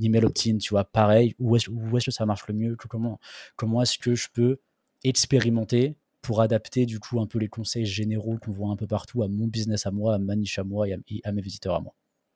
[0.00, 2.76] email opt-in, tu vois, pareil, où est-ce est que ça marche le mieux?
[2.76, 3.20] Comment,
[3.56, 4.58] comment est-ce que je peux
[5.04, 9.22] expérimenter pour adapter du coup un peu les conseils généraux qu'on voit un peu partout
[9.22, 11.80] à mon business à moi, à ma niche à moi et à, mes visiteurs à
[11.80, 11.94] moi.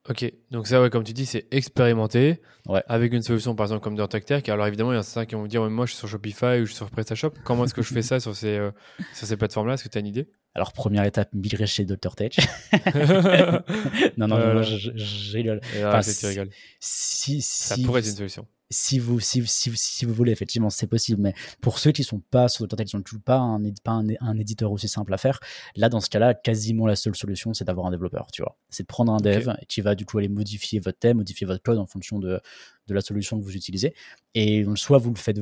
[0.08, 2.40] Ok, donc ça, ouais, comme tu dis, c'est expérimenter
[2.86, 4.48] avec une solution par exemple comme Tech.
[4.48, 6.06] Alors évidemment, il y en a certains qui vont me dire Moi, je suis sur
[6.06, 7.32] Shopify ou je suis sur PrestaShop.
[7.42, 8.70] Comment est-ce que je fais ça sur ces, euh,
[9.12, 9.74] sur ces plateformes-là?
[9.74, 10.30] Est-ce que tu as une idée?
[10.54, 12.14] Alors, première étape, migrer chez Dr.
[12.14, 12.36] Tech.
[14.16, 15.60] non, non, non, je, rigole.
[15.84, 16.50] Enfin, tu rigoles.
[16.78, 20.86] Si, ça pourrait être une solution si vous, si, si, si, vous voulez, effectivement, c'est
[20.86, 21.20] possible.
[21.20, 24.38] Mais pour ceux qui sont pas sur le qui sont pas un, pas un, un,
[24.38, 25.40] éditeur aussi simple à faire,
[25.76, 28.56] là, dans ce cas-là, quasiment la seule solution, c'est d'avoir un développeur, tu vois.
[28.70, 31.62] C'est de prendre un dev qui va du coup aller modifier votre thème, modifier votre
[31.62, 32.40] code en fonction de,
[32.86, 33.94] de la solution que vous utilisez.
[34.34, 35.40] Et soit vous le faites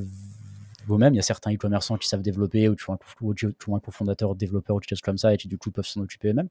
[0.88, 1.14] vous-même.
[1.14, 2.94] Il y a certains e-commerçants qui savent développer ou qui ont
[3.77, 6.29] un, cofondateur développeur ou quelque chose comme ça et qui du coup peuvent s'en occuper
[6.29, 6.48] eux-mêmes.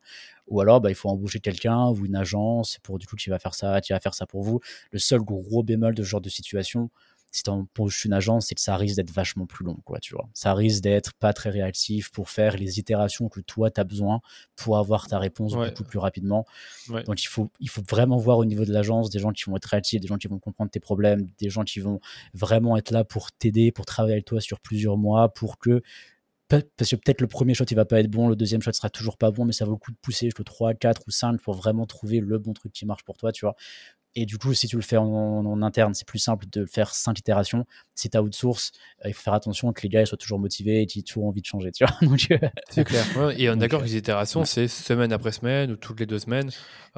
[0.47, 3.39] Ou alors, bah, il faut embaucher quelqu'un ou une agence pour du coup qui va
[3.39, 4.61] faire ça, qui va faire ça pour vous.
[4.91, 6.89] Le seul gros bémol de ce genre de situation,
[7.31, 10.13] si tu embauches une agence, c'est que ça risque d'être vachement plus long, quoi, tu
[10.15, 10.27] vois.
[10.33, 14.21] Ça risque d'être pas très réactif pour faire les itérations que toi, tu as besoin
[14.55, 16.45] pour avoir ta réponse beaucoup plus rapidement.
[17.05, 19.57] Donc, il faut, il faut vraiment voir au niveau de l'agence des gens qui vont
[19.57, 21.99] être réactifs, des gens qui vont comprendre tes problèmes, des gens qui vont
[22.33, 25.81] vraiment être là pour t'aider, pour travailler avec toi sur plusieurs mois, pour que
[26.49, 28.89] parce que peut-être le premier shot il va pas être bon, le deuxième shot sera
[28.89, 31.41] toujours pas bon, mais ça vaut le coup de pousser jusqu'au 3, 4 ou 5
[31.41, 33.55] pour vraiment trouver le bon truc qui marche pour toi, tu vois.
[34.19, 37.19] Et du coup, si tu le fais en, interne, c'est plus simple de faire cinq
[37.19, 37.67] itérations.
[37.93, 38.71] Si tu as outsource,
[39.05, 41.25] euh, il faut faire attention que les gars soient toujours motivés et qu'ils aient toujours
[41.25, 41.71] envie de changer.
[41.71, 43.05] Tu vois euh, c'est clair.
[43.37, 46.17] et on est d'accord que les itérations, c'est semaine après semaine ou toutes les deux
[46.17, 46.49] semaines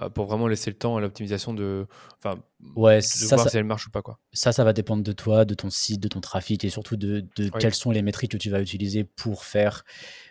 [0.01, 1.87] euh, pour vraiment laisser le temps à l'optimisation de,
[2.23, 2.39] enfin,
[2.75, 4.01] ouais, de ça, voir si elle marche ou pas.
[4.01, 4.19] Quoi.
[4.33, 7.25] Ça, ça va dépendre de toi, de ton site, de ton trafic et surtout de,
[7.35, 9.83] de quelles sont les métriques que tu vas utiliser pour faire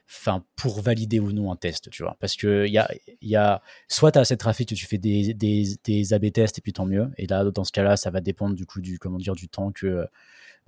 [0.09, 2.17] enfin pour valider ou non un test, tu vois.
[2.21, 4.87] Parce que il y a, y a, soit tu as assez de trafic que tu
[4.87, 7.11] fais des, des, des AB tests et puis tant mieux.
[7.19, 9.71] Et là, dans ce cas-là, ça va dépendre du coup du comment dire du temps
[9.73, 10.07] que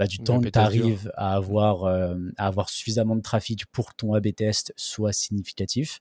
[0.01, 3.91] bah, du temps que tu arrives à avoir, euh, à avoir suffisamment de trafic pour
[3.91, 6.01] que ton A-B test soit significatif.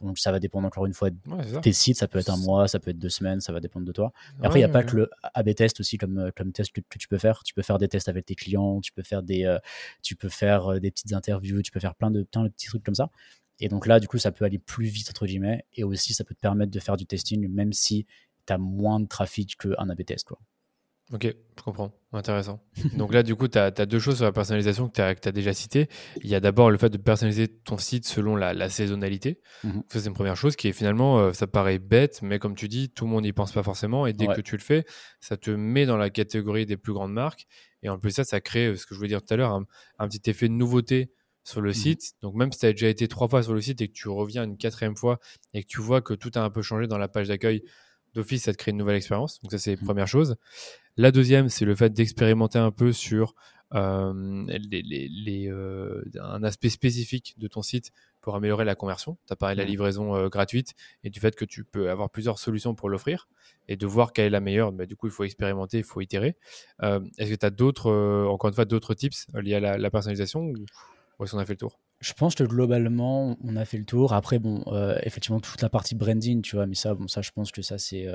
[0.00, 2.68] Donc ça va dépendre encore une fois de tes sites, ça peut être un mois,
[2.68, 4.14] ça peut être deux semaines, ça va dépendre de toi.
[4.42, 6.72] Et après, il n'y a pas que le A-B test aussi comme, euh, comme test
[6.72, 7.42] que, tu peux faire.
[7.44, 9.58] Tu peux faire des tests avec tes clients, tu peux faire des, euh,
[10.00, 12.82] tu peux faire des petites interviews, tu peux faire plein de, plein de petits trucs
[12.82, 13.10] comme ça.
[13.60, 15.66] Et donc là, du coup, ça peut aller plus vite, entre guillemets.
[15.74, 18.06] Et aussi, ça peut te permettre de faire du testing, même si
[18.46, 20.28] tu as moins de trafic qu'un A-B test.
[20.28, 20.38] Quoi.
[21.12, 21.92] Ok, je comprends.
[22.12, 22.60] Intéressant.
[22.96, 25.52] Donc là, du coup, tu as, deux choses sur la personnalisation que tu as, déjà
[25.52, 25.88] citées.
[26.22, 29.40] Il y a d'abord le fait de personnaliser ton site selon la, saisonnalité.
[29.64, 29.82] Mhm.
[29.88, 32.68] Ça, c'est une première chose qui est finalement, euh, ça paraît bête, mais comme tu
[32.68, 34.06] dis, tout le monde n'y pense pas forcément.
[34.06, 34.84] Et dès que tu le fais,
[35.20, 37.46] ça te met dans la catégorie des plus grandes marques.
[37.82, 39.60] Et en plus, ça, ça crée, euh, ce que je voulais dire tout à l'heure,
[39.98, 41.12] un, petit effet de nouveauté
[41.44, 41.74] sur le mhm.
[41.74, 42.12] site.
[42.22, 44.08] Donc même si tu as déjà été trois fois sur le site et que tu
[44.08, 45.18] reviens une quatrième fois
[45.52, 47.62] et que tu vois que tout a un peu changé dans la page d'accueil,
[48.14, 49.40] d'office, ça te crée une nouvelle expérience.
[49.42, 49.84] Donc ça, c'est la mhm.
[49.84, 50.36] première chose.
[50.96, 53.34] La deuxième, c'est le fait d'expérimenter un peu sur
[53.74, 59.18] euh, les, euh, un aspect spécifique de ton site pour améliorer la conversion.
[59.26, 62.10] Tu as parlé de la livraison euh, gratuite et du fait que tu peux avoir
[62.10, 63.28] plusieurs solutions pour l'offrir
[63.66, 64.70] et de voir quelle est la meilleure.
[64.70, 66.36] Bah, du coup, il faut expérimenter, il faut itérer.
[66.80, 67.90] est-ce que tu as d'autres,
[68.28, 71.58] encore une fois, d'autres tips liés à la, personnalisation ou, est-ce qu'on a fait le
[71.58, 71.80] tour?
[72.00, 74.12] Je pense que globalement, on a fait le tour.
[74.12, 74.62] Après, bon,
[75.02, 77.78] effectivement, toute la partie branding, tu vois, mais ça, bon, ça, je pense que ça,
[77.78, 78.06] c'est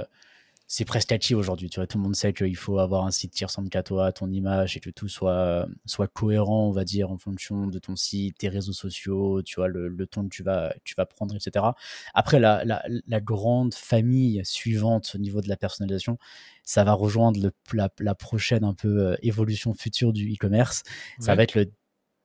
[0.72, 1.68] c'est presque acquis aujourd'hui.
[1.68, 4.12] Tu vois, tout le monde sait qu'il faut avoir un site qui ressemble qu'à toi,
[4.12, 7.96] ton image, et que tout soit, soit cohérent, on va dire, en fonction de ton
[7.96, 11.36] site, tes réseaux sociaux, tu vois, le, le ton que tu vas, tu vas prendre,
[11.36, 11.66] etc.
[12.14, 16.20] Après, la, la, la, grande famille suivante au niveau de la personnalisation,
[16.64, 20.84] ça va rejoindre le, la, la, prochaine un peu euh, évolution future du e-commerce.
[21.20, 21.66] Ça va être le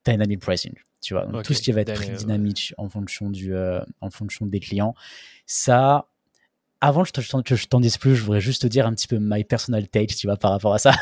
[0.05, 0.75] dynamic pricing.
[1.01, 4.45] Tu vois, tout ce qui va être prix dynamique en fonction du, euh, en fonction
[4.45, 4.95] des clients.
[5.47, 6.09] Ça,
[6.85, 9.43] avant que je t'en dise plus, je voudrais juste te dire un petit peu my
[9.43, 10.93] personal take, tu vois, par rapport à ça.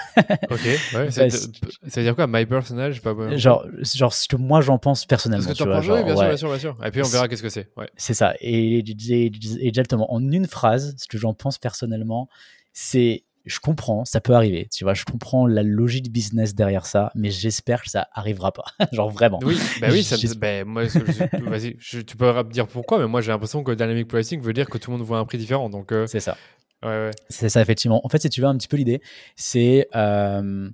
[0.48, 0.60] ok,
[0.94, 1.10] ouais.
[1.10, 3.36] ça, veut dire quoi, my personal pas...
[3.36, 5.42] genre, genre, ce que moi j'en pense personnellement.
[5.42, 6.76] Ce que tu vois, genre, bien, sûr, bien sûr, bien sûr.
[6.84, 7.68] Et puis on verra qu'est-ce que c'est.
[7.76, 7.90] Ouais.
[7.96, 8.34] C'est ça.
[8.40, 12.28] Et, et, exactement, en une phrase, ce que j'en pense personnellement,
[12.72, 17.10] c'est je comprends, ça peut arriver, tu vois, je comprends la logique business derrière ça,
[17.14, 19.40] mais j'espère que ça arrivera pas, genre vraiment.
[19.42, 20.84] Oui, bah oui, ça bah, moi,
[21.46, 24.78] vas-y, tu peux dire pourquoi, mais moi j'ai l'impression que dynamic pricing veut dire que
[24.78, 25.92] tout le monde voit un prix différent, donc.
[25.92, 26.36] Euh, c'est ça.
[26.82, 27.10] Ouais, ouais.
[27.28, 28.04] C'est ça effectivement.
[28.04, 29.00] En fait, si tu veux un petit peu l'idée,
[29.36, 30.68] c'est euh,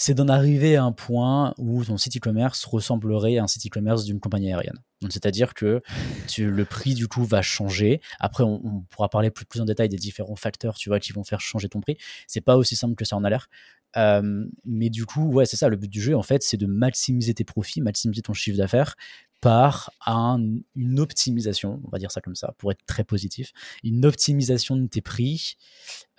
[0.00, 4.04] c'est d'en arriver à un point où ton site e-commerce ressemblerait à un site e-commerce
[4.04, 4.78] d'une compagnie aérienne.
[5.10, 5.82] C'est-à-dire que
[6.38, 8.00] le prix du coup va changer.
[8.20, 11.24] Après, on, pourra parler plus, plus en détail des différents facteurs, tu vois, qui vont
[11.24, 11.98] faire changer ton prix.
[12.28, 13.48] C'est pas aussi simple que ça en a l'air.
[13.96, 15.68] Euh, mais du coup, ouais, c'est ça.
[15.68, 18.94] Le but du jeu, en fait, c'est de maximiser tes profits, maximiser ton chiffre d'affaires
[19.40, 23.52] par une optimisation, on va dire ça comme ça, pour être très positif,
[23.84, 25.56] une optimisation de tes prix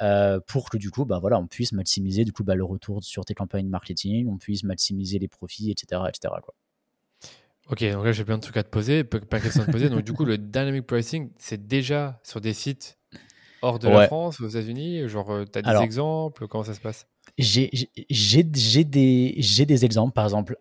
[0.01, 3.03] euh, pour que du coup, bah voilà, on puisse maximiser du coup bah, le retour
[3.03, 6.33] sur tes campagnes marketing, on puisse maximiser les profits, etc., etc.
[6.41, 6.55] Quoi.
[7.69, 9.71] Ok, donc là j'ai plein de trucs à te poser, pas de questions à te
[9.71, 9.89] poser.
[9.89, 12.97] Donc du coup, le dynamic pricing, c'est déjà sur des sites
[13.61, 16.79] hors de la France, aux États-Unis Genre, euh, tu as des exemples Comment ça se
[16.79, 17.07] passe?
[17.37, 17.69] J'ai
[18.83, 20.57] des, des exemples, par exemple,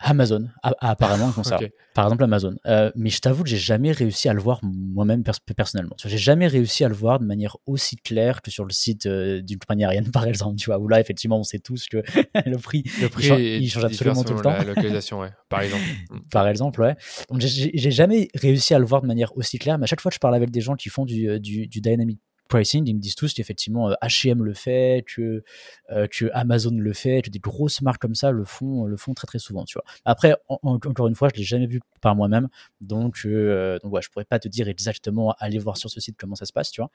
[0.00, 1.58] Amazon, apparemment comme ça.
[1.94, 2.54] Par exemple Amazon.
[2.66, 5.24] Euh, mais je t'avoue que j'ai jamais réussi à le voir moi-même
[5.56, 5.96] personnellement.
[6.04, 9.42] J'ai jamais réussi à le voir de manière aussi claire que sur le site euh,
[9.42, 10.56] d'une compagnie aérienne, par exemple.
[10.56, 11.98] Tu vois, où là, effectivement, on sait tous que
[12.46, 14.50] le prix, le prix il, change, absolument tout le temps.
[14.50, 15.30] La localisation, ouais.
[15.48, 15.82] Par exemple.
[16.30, 16.96] par exemple, ouais.
[17.30, 19.78] Donc j'ai jamais réussi à le voir de manière aussi claire.
[19.78, 21.66] Mais à chaque fois que je parle avec des gens qui font du, euh, du,
[21.66, 25.44] du dynamic pricing, ils me disent tous qu'effectivement H&M le fait, que,
[25.90, 29.14] euh, que Amazon le fait, que des grosses marques comme ça le font, le font
[29.14, 29.84] très très souvent, tu vois.
[30.04, 32.48] Après, encore une fois, je l'ai jamais vu par moi-même,
[32.80, 36.16] donc, euh, donc ouais, je pourrais pas te dire exactement aller voir sur ce site
[36.18, 36.90] comment ça se passe, tu vois.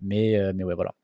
[0.00, 0.94] Mais, euh, mais ouais, voilà.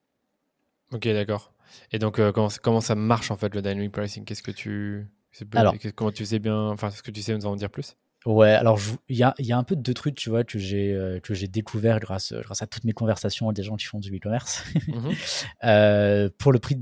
[0.93, 1.53] Ok, d'accord.
[1.93, 4.25] Et donc, comment, comment ça marche en fait le dynamic pricing?
[4.25, 5.09] Qu'est-ce que tu,
[5.53, 7.97] Alors, comment tu sais bien, enfin, ce que tu sais nous en dire plus?
[8.27, 8.79] Ouais, alors
[9.09, 11.21] il y a, y a, un peu de deux trucs, tu vois, que j'ai euh,
[11.21, 14.15] que j'ai découvert grâce grâce à toutes mes conversations avec des gens qui font du
[14.15, 14.63] e-commerce.
[14.89, 15.11] Mmh
[15.65, 16.79] euh, pour le prix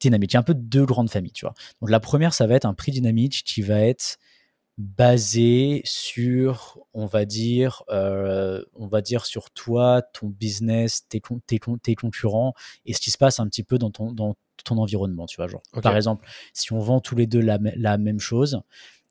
[0.00, 1.54] dynamique, il y a un peu deux grandes familles, tu vois.
[1.80, 4.18] Donc la première, ça va être un prix dynamique qui va être
[4.78, 11.60] basé sur, on va dire, euh, on va dire sur toi, ton business, tes, tes,
[11.82, 12.54] tes, concurrents
[12.86, 15.46] et ce qui se passe un petit peu dans ton dans ton environnement, tu vois.
[15.46, 18.60] Genre, par exemple, si on vend tous les deux la, la même chose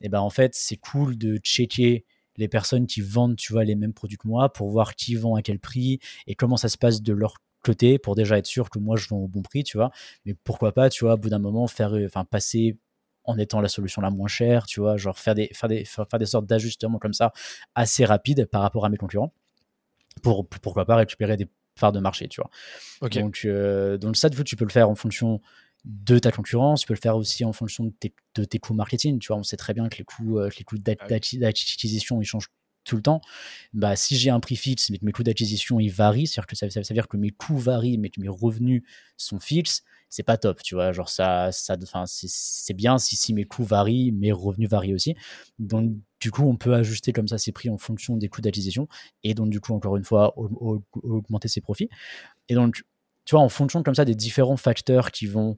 [0.01, 2.05] et ben en fait c'est cool de checker
[2.37, 5.35] les personnes qui vendent tu vois les mêmes produits que moi pour voir qui vend
[5.35, 8.69] à quel prix et comment ça se passe de leur côté pour déjà être sûr
[8.69, 9.91] que moi je vends au bon prix tu vois.
[10.25, 12.77] Mais pourquoi pas tu vois au bout d'un moment faire enfin passer
[13.25, 16.05] en étant la solution la moins chère tu vois genre faire des faire des faire,
[16.17, 17.33] des sortes d'ajustements comme ça
[17.75, 19.33] assez rapides par rapport à mes concurrents
[20.23, 21.47] pour pourquoi pas récupérer des
[21.79, 22.49] parts de marché tu vois.
[23.21, 25.41] Donc euh, donc ça tu peux le faire en fonction
[25.85, 26.81] de ta concurrence.
[26.81, 29.19] Tu peux le faire aussi en fonction de tes, de tes coûts marketing.
[29.19, 32.25] Tu vois, on sait très bien que les coûts, euh, les coûts Ah d'acquisition, ils
[32.25, 32.49] changent
[32.85, 33.21] tout le temps.
[33.73, 36.55] Bah, si j'ai un prix fixe, mais que mes coûts d'acquisition, ils varient, c'est-à-dire que
[36.55, 38.83] ça, ça, ça veut dire que mes coûts varient, mais que mes revenus
[39.17, 40.91] sont fixes, c'est pas top, tu vois.
[40.91, 45.15] Genre, ça, ça, enfin, c'est bien si, si mes coûts varient, mes revenus varient aussi.
[45.59, 48.87] Donc, du coup, on peut ajuster comme ça ses prix en fonction des coûts d'acquisition
[49.23, 50.49] et donc, du coup, encore une fois, au-
[50.93, 51.89] au- augmenter ses profits.
[52.49, 52.83] Et donc,
[53.25, 55.57] tu vois, en fonction comme ça des différents facteurs qui vont,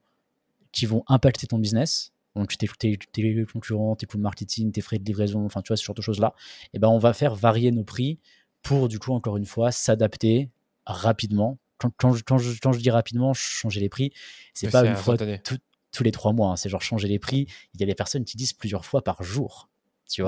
[0.71, 4.81] qui vont impacter ton business, donc tes, tes, tes concurrents, tes coûts de marketing, tes
[4.81, 6.33] frais de livraison, enfin, tu vois, ce genre de choses-là,
[6.73, 8.19] et ben, on va faire varier nos prix
[8.61, 10.49] pour, du coup, encore une fois, s'adapter
[10.85, 11.57] rapidement.
[11.77, 14.13] Quand, quand, je, quand, je, quand je dis rapidement, changer les prix,
[14.53, 15.57] c'est pas une fois tout-
[15.91, 17.47] tous les trois mois, hein, c'est genre changer les prix.
[17.73, 19.67] Il y a des personnes qui disent plusieurs fois par jour.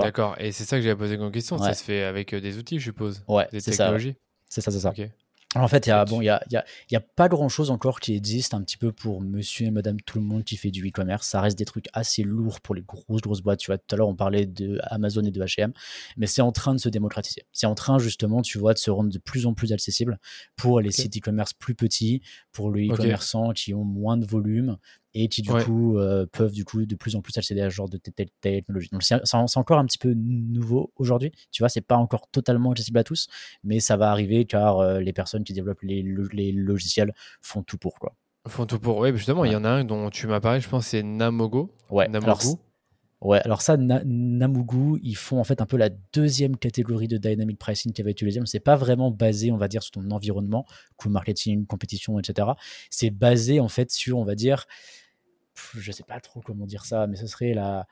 [0.02, 0.36] D'accord.
[0.40, 1.58] Et c'est ça que j'avais posé comme question.
[1.58, 3.24] Ça se fait avec euh, des outils, je suppose.
[3.28, 3.92] Ouais, Des c'est ça.
[3.92, 3.98] ouais.
[4.00, 4.16] technologies.
[4.50, 4.90] C'est ça, c'est ça.
[4.90, 5.10] Ok.
[5.56, 7.48] En fait, il y a, bon, y a, y a, il y a pas grand
[7.48, 10.58] chose encore qui existe un petit peu pour monsieur et madame tout le monde qui
[10.58, 11.28] fait du e-commerce.
[11.28, 13.60] Ça reste des trucs assez lourds pour les grosses, grosses boîtes.
[13.60, 15.72] Tu vois, tout à l'heure, on parlait de Amazon et de H&M,
[16.18, 17.44] mais c'est en train de se démocratiser.
[17.52, 20.20] C'est en train, justement, tu vois, de se rendre de plus en plus accessible
[20.56, 20.96] pour les Ok.
[20.96, 24.78] sites e-commerce plus petits, pour les e-commerçants qui ont moins de volume
[25.16, 25.64] et qui, du Ouais.
[25.64, 28.10] coup, euh, peuvent, du coup, de plus en plus accéder à ce genre de te-
[28.10, 28.90] te- technologie.
[28.92, 29.16] Donc, c'est
[29.58, 31.32] encore un petit peu nouveau aujourd'hui.
[31.52, 33.28] Tu vois, c'est pas encore totalement accessible à tous,
[33.64, 37.62] mais ça va arriver car euh, les personnes qui développent les, lo- les logiciels font
[37.64, 38.16] tout pour quoi.
[38.48, 38.98] Font tout pour.
[38.98, 41.72] Oui, justement, il y en a un dont tu m'as parlé, je pense, c'est Namogo.
[41.90, 42.08] Ouais.
[42.10, 42.26] Namogu.
[42.26, 42.58] Alors,
[43.22, 43.40] ouais.
[43.46, 47.58] Alors ça, Na- Namugu, ils font en fait un peu la deuxième catégorie de dynamic
[47.58, 48.40] pricing qui va être utilisée.
[48.42, 50.66] Mais c'est pas vraiment basé, on va dire, sur ton environnement,
[50.98, 52.50] coût marketing, compétition, etc.
[52.90, 54.66] C'est basé en fait sur, on va dire,
[55.78, 57.88] je sais pas trop comment dire ça, mais ce serait la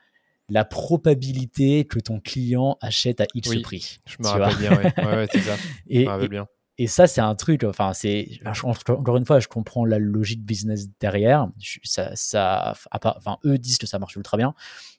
[0.48, 4.00] la probabilité que ton client achète à X Oui, prix.
[4.06, 4.92] Je me tu rappelle bien, ouais.
[4.98, 5.56] Ouais, ouais, c'est ça.
[5.88, 6.46] Je Et, me rappelle et- bien.
[6.78, 8.40] Et ça, c'est un truc, enfin, c'est,
[8.88, 11.48] encore une fois, je comprends la logique business derrière.
[11.60, 14.54] Je- Ça, ça, à part- enfin, eux disent que ça marche ultra bien.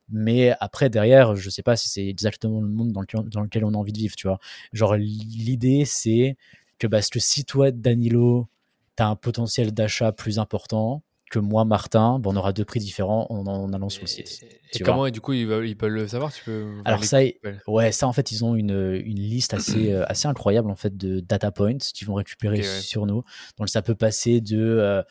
[0.10, 3.66] Mais après, derrière, je sais pas si c'est exactement le monde dans lequel, dans lequel
[3.66, 4.40] on a envie de vivre, tu vois.
[4.72, 6.38] Genre, l'idée, c'est
[6.78, 8.48] que, parce que si toi, Danilo,
[8.96, 11.02] t'as un potentiel d'achat plus important
[11.34, 14.46] que moi, Martin, bon, on aura deux prix différents en, en allant sur le site.
[14.72, 16.74] Et, comment, et du coup, ils, peuvent le savoir Tu peux.
[16.86, 17.40] Alors ça, ouais.
[17.66, 20.96] ouais, ça en fait, ils ont une, une liste assez, euh, assez incroyable en fait
[20.96, 22.64] de data points qu'ils vont récupérer ouais.
[22.82, 23.24] sur nous.
[23.58, 25.02] Donc ça peut passer de euh,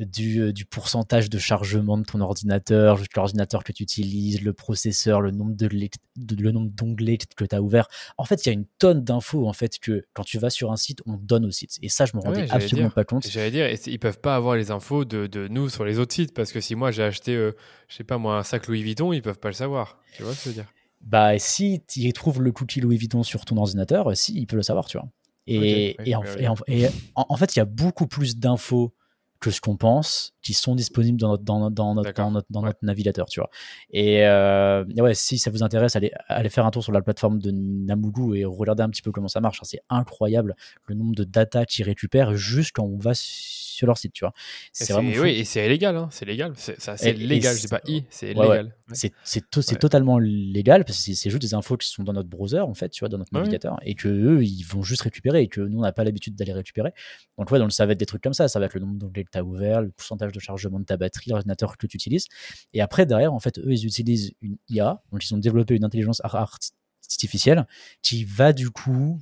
[0.00, 4.52] du, euh, du pourcentage de chargement de ton ordinateur, jusqu'à l'ordinateur que tu utilises, le
[4.52, 7.88] processeur, le nombre de, le nombre d'onglets que tu as ouvert.
[8.18, 10.72] En fait, il y a une tonne d'infos en fait que quand tu vas sur
[10.72, 11.78] un site, on donne au site.
[11.82, 12.94] Et ça, je me Ouais, rendais absolument dire.
[12.94, 13.26] pas compte.
[13.28, 16.34] J'allais dire, ils peuvent pas avoir les infos de, de nous sur les autres sites
[16.34, 17.52] parce que si moi j'ai acheté, euh,
[17.88, 19.98] je sais pas moi, un sac Louis Vuitton, ils peuvent pas le savoir.
[20.12, 20.72] Tu vois ce que je veux dire?
[21.00, 24.62] Bah, si tu trouves le cookie Louis Vuitton sur ton ordinateur, si, il peut le
[24.62, 25.08] savoir, tu vois.
[25.48, 27.64] Et, Ok, et, en, ouais, ouais, et en- et en- en fait, il y a
[27.64, 28.94] beaucoup plus d'infos
[29.42, 32.46] que ce qu'on pense qui sont disponibles dans notre, dans, notre- dans notre, dans notre,
[32.50, 32.66] dans ouais.
[32.68, 33.50] notre navigateur, tu vois.
[33.90, 37.02] Et euh, et ouais, si ça vous intéresse, allez, allez faire un tour sur la
[37.02, 39.58] plateforme de Namugu et regardez un petit peu comment ça marche.
[39.60, 39.66] hein.
[39.66, 40.54] C'est incroyable
[40.86, 44.32] le nombre de data qu'ils récupèrent juste quand on va sur leur site, tu vois.
[44.72, 46.52] C'est vraiment oui, et c'est illégal, hein, c'est légal.
[46.56, 48.66] C'est légal, je c'est- pas i, c'est Ouais, légal.
[48.88, 49.10] Ouais.
[49.24, 49.76] C'est to- Ouais.
[49.78, 52.88] totalement légal parce que c'est- juste des infos qui sont dans notre browser en fait,
[52.90, 55.78] tu vois, dans notre navigateur et que eux ils vont juste récupérer et que nous
[55.78, 56.92] on n'a pas l'habitude d'aller récupérer.
[57.38, 58.98] Donc ouais, donc ça va être des trucs comme ça, ça va être le nombre
[58.98, 61.96] d'onglets que tu as ouvert, le pourcentage de chargement de ta batterie, l'ordinateur que tu
[61.96, 62.26] utilises.
[62.74, 65.84] Et après derrière en fait eux ils utilisent une IA, donc ils ont développé une
[65.84, 66.58] intelligence ar-
[67.04, 67.66] artificielle
[68.02, 69.18] qui va du coup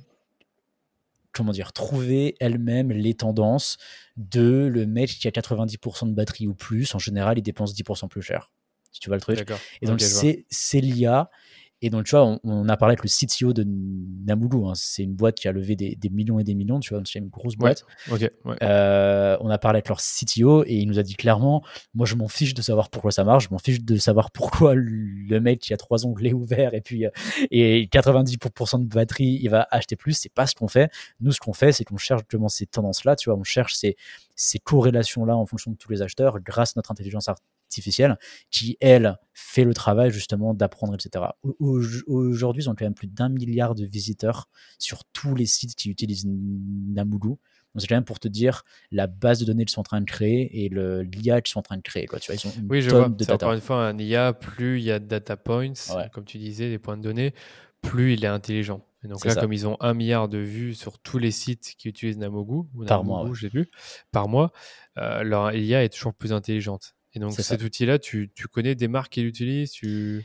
[1.33, 3.77] comment dire, trouver elle-même les tendances
[4.17, 8.07] de le mec qui a 90% de batterie ou plus, en général, il dépense 10%
[8.07, 8.51] plus cher.
[8.91, 9.39] Si tu vois le truc.
[9.81, 11.29] Et donc, c'est l'IA.
[11.81, 14.57] Et donc, tu vois, on, on a parlé avec le CTO de Namugu.
[14.67, 14.73] hein.
[14.75, 16.79] C'est une boîte qui a levé des, des millions et des millions.
[16.79, 17.85] Tu vois, c'est une grosse boîte.
[18.45, 18.55] Ouais.
[18.61, 21.63] Euh, on a parlé avec leur CTO et il nous a dit clairement
[21.93, 23.45] Moi, je m'en fiche de savoir pourquoi ça marche.
[23.45, 27.05] Je m'en fiche de savoir pourquoi le mec qui a trois onglets ouverts et puis
[27.05, 27.09] euh,
[27.49, 30.13] et 90% de batterie, il va acheter plus.
[30.13, 30.91] C'est pas ce qu'on fait.
[31.19, 33.15] Nous, ce qu'on fait, c'est qu'on cherche justement ces tendances-là.
[33.15, 33.95] Tu vois, on cherche ces,
[34.35, 37.51] ces corrélations-là en fonction de tous les acheteurs grâce à notre intelligence artificielle
[38.49, 41.25] qui, elle, fait le travail justement d'apprendre, etc.
[41.43, 45.45] Au- au- Aujourd'hui, ils ont quand même plus d'un milliard de visiteurs sur tous les
[45.45, 47.29] sites qui utilisent Namugu.
[47.73, 50.01] Donc, c'est quand même pour te dire la base de données qu'ils sont en train
[50.01, 52.05] de créer et l'IA qu'ils sont en train de créer.
[52.05, 52.19] Quoi.
[52.19, 53.07] Tu vois, ils ont une Oui, je vois.
[53.07, 53.45] de C'est data.
[53.45, 56.09] encore une fois un IA, plus il y a de data points, Ouais.
[56.11, 57.33] comme tu disais, des points de données,
[57.81, 58.85] plus il est intelligent.
[59.03, 59.41] Et donc là, ça.
[59.41, 62.85] comme ils ont un milliard de vues sur tous les sites qui utilisent Namogu, ou
[62.85, 63.35] Par Namogu, mois, ouais.
[63.35, 63.69] je sais plus,
[64.11, 64.51] par mois,
[64.97, 66.93] euh, leur IA est toujours plus intelligente.
[67.13, 67.49] Et donc C'est ça.
[67.55, 70.23] cet outil-là, tu, tu connais des marques qui l'utilisent tu...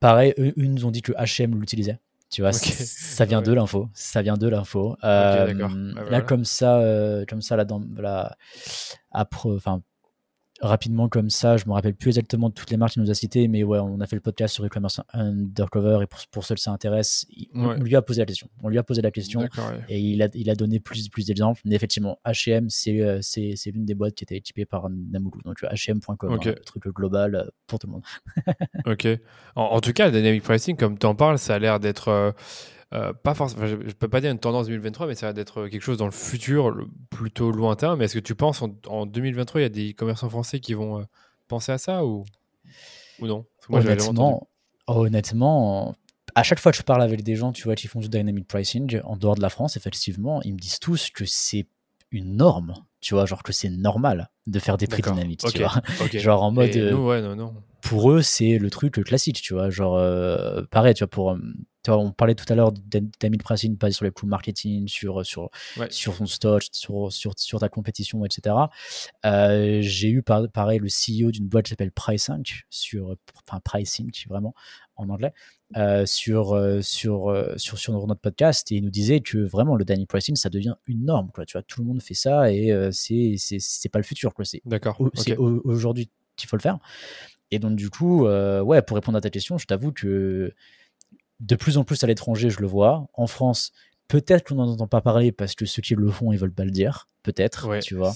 [0.00, 1.98] Pareil, eux, nous ont dit que H&M l'utilisait.
[2.30, 2.56] Tu vois, Ok.
[2.56, 3.44] c- ça vient Ouais.
[3.44, 3.88] de l'info.
[3.94, 4.96] Ça vient de l'info.
[5.04, 5.70] Euh, d'accord.
[5.72, 6.20] Ouais, Là, voilà.
[6.22, 8.36] comme ça, euh, comme ça, là, dans la,
[9.12, 9.82] après, enfin,
[10.60, 13.14] rapidement comme ça, je me rappelle plus exactement de toutes les marques qu'il nous a
[13.14, 16.54] citées, mais ouais, on a fait le podcast sur e-commerce undercover et pour, pour ceux
[16.54, 18.48] que ça intéresse, on, lui a posé la question.
[18.62, 19.48] On lui a posé la question
[19.88, 21.60] et il a, il a donné plus, plus d'exemples.
[21.64, 25.40] Mais effectivement, H&M, c'est, c'est, c'est l'une des boîtes qui était équipée par Namoulou.
[25.44, 28.04] Donc H&M.com, hein, le truc global euh, pour tout le monde.
[28.86, 29.08] ok.
[29.56, 32.32] En, tout cas, le dynamic pricing, comme tu en parles, ça a l'air d'être euh,
[32.94, 35.82] euh, pas forcément, je, peux pas dire une tendance 2023, mais ça va d'être quelque
[35.82, 36.76] chose dans le futur
[37.10, 37.96] plutôt lointain.
[37.96, 41.00] Mais est-ce que tu penses en, 2023, il y a des commerçants français qui vont
[41.00, 41.04] euh,
[41.48, 42.24] penser à ça ou,
[43.20, 43.46] ou non?
[43.68, 44.48] Honnêtement,
[44.86, 45.96] honnêtement,
[46.36, 48.46] à chaque fois que je parle avec des gens, tu vois, qui font du dynamic
[48.46, 51.66] pricing en dehors de la France, effectivement, ils me disent tous que c'est
[52.12, 55.82] une norme, tu vois, genre que c'est normal de faire des prix dynamiques, tu vois.
[56.12, 56.76] genre en mode.
[56.76, 57.54] Euh, ouais, non, non.
[57.80, 59.68] Pour eux, c'est le truc classique, tu vois.
[59.70, 59.98] Genre,
[60.70, 61.36] pareil, tu vois, pour
[61.88, 62.72] on parlait tout à l'heure
[63.20, 65.50] d'Amil Pricing basé sur les coûts marketing, sur, sur,
[65.90, 68.56] sur son stock, sur, sur, sur ta compétition, etc.
[69.24, 73.16] Euh, j'ai eu pareil le CEO d'une boîte qui s'appelle Pricing, sur,
[73.46, 74.54] enfin Pricing vraiment
[74.96, 75.32] en anglais,
[75.76, 79.84] euh, sur, euh, sur, sur, sur notre podcast et il nous disait que vraiment le
[79.84, 81.30] dynamic pricing ça devient une norme.
[81.32, 84.34] Quoi, tu vois, tout le monde fait ça et c'est, c'est, pas le futur.
[84.34, 84.96] Quoi, c'est, D'accord.
[85.14, 86.78] C'est aujourd'hui qu'il faut le faire.
[87.50, 90.54] Et donc, du coup, ouais, pour répondre à ta question, je t'avoue que
[91.40, 93.08] de plus en plus à l'étranger, je le vois.
[93.14, 93.72] En France,
[94.08, 96.64] peut-être qu'on n'en entend pas parler parce que ceux qui le font, ils veulent pas
[96.64, 97.06] le dire.
[97.22, 98.12] Peut-être, tu vois.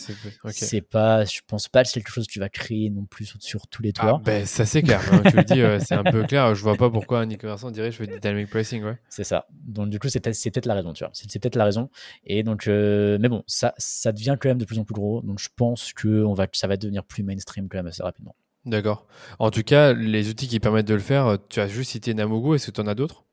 [0.51, 3.35] C'est pas, je pense pas que c'est quelque chose que tu vas créer non plus
[3.41, 4.17] sur, tous les toits.
[4.19, 5.01] Ah, ben, ça c'est clair.
[5.11, 6.55] Hein, tu le dis, euh, c'est un peu clair.
[6.55, 8.99] Je vois pas pourquoi un e-commerçant dirait je fais du dynamic pricing, ouais.
[9.09, 9.47] C'est ça.
[9.51, 11.11] Donc du coup, c'est peut-être la raison, tu vois.
[11.15, 11.89] C'est peut-être la raison.
[12.25, 15.23] Et donc, euh, mais bon, ça, ça devient quand même de plus en plus gros.
[15.23, 18.37] Donc je pense que on va, ça va devenir plus mainstream quand même assez rapidement.
[18.65, 19.07] D'accord.
[19.39, 22.55] En tout cas, les outils qui permettent de le faire, tu as juste cité Namugo,
[22.55, 23.25] est-ce que tu en as d'autres?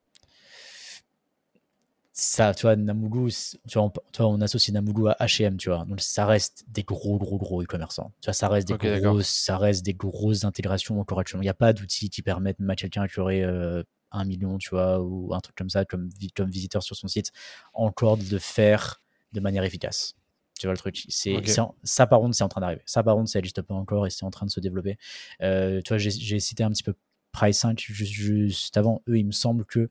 [2.17, 3.29] Ça, tu vois, Namugu,
[3.67, 5.83] tu vois, on, on associe Namugu à H&M, tu vois.
[5.83, 8.13] Donc, ça reste des gros, gros, gros e-commerçants.
[8.21, 11.41] Tu vois, ça reste des grosses, ça reste des grosses intégrations encore actuellement.
[11.41, 15.33] Il n'y a pas d'outils qui permettent de quelqu'un euh, un million, tu vois, ou
[15.33, 17.33] un truc comme ça, comme, comme visiteur sur son site,
[17.73, 19.01] encore de le faire
[19.33, 20.15] de manière efficace.
[20.59, 21.35] Tu vois le truc, c'est
[21.83, 22.81] ça par contre c'est en train d'arriver.
[22.85, 24.97] Ça par contre ça n'existe pas encore et c'est en train de se développer.
[25.41, 26.93] Euh, tu vois, j'ai cité un petit peu
[27.31, 29.01] Price 5 juste, avant.
[29.09, 29.89] Eux, il me semble que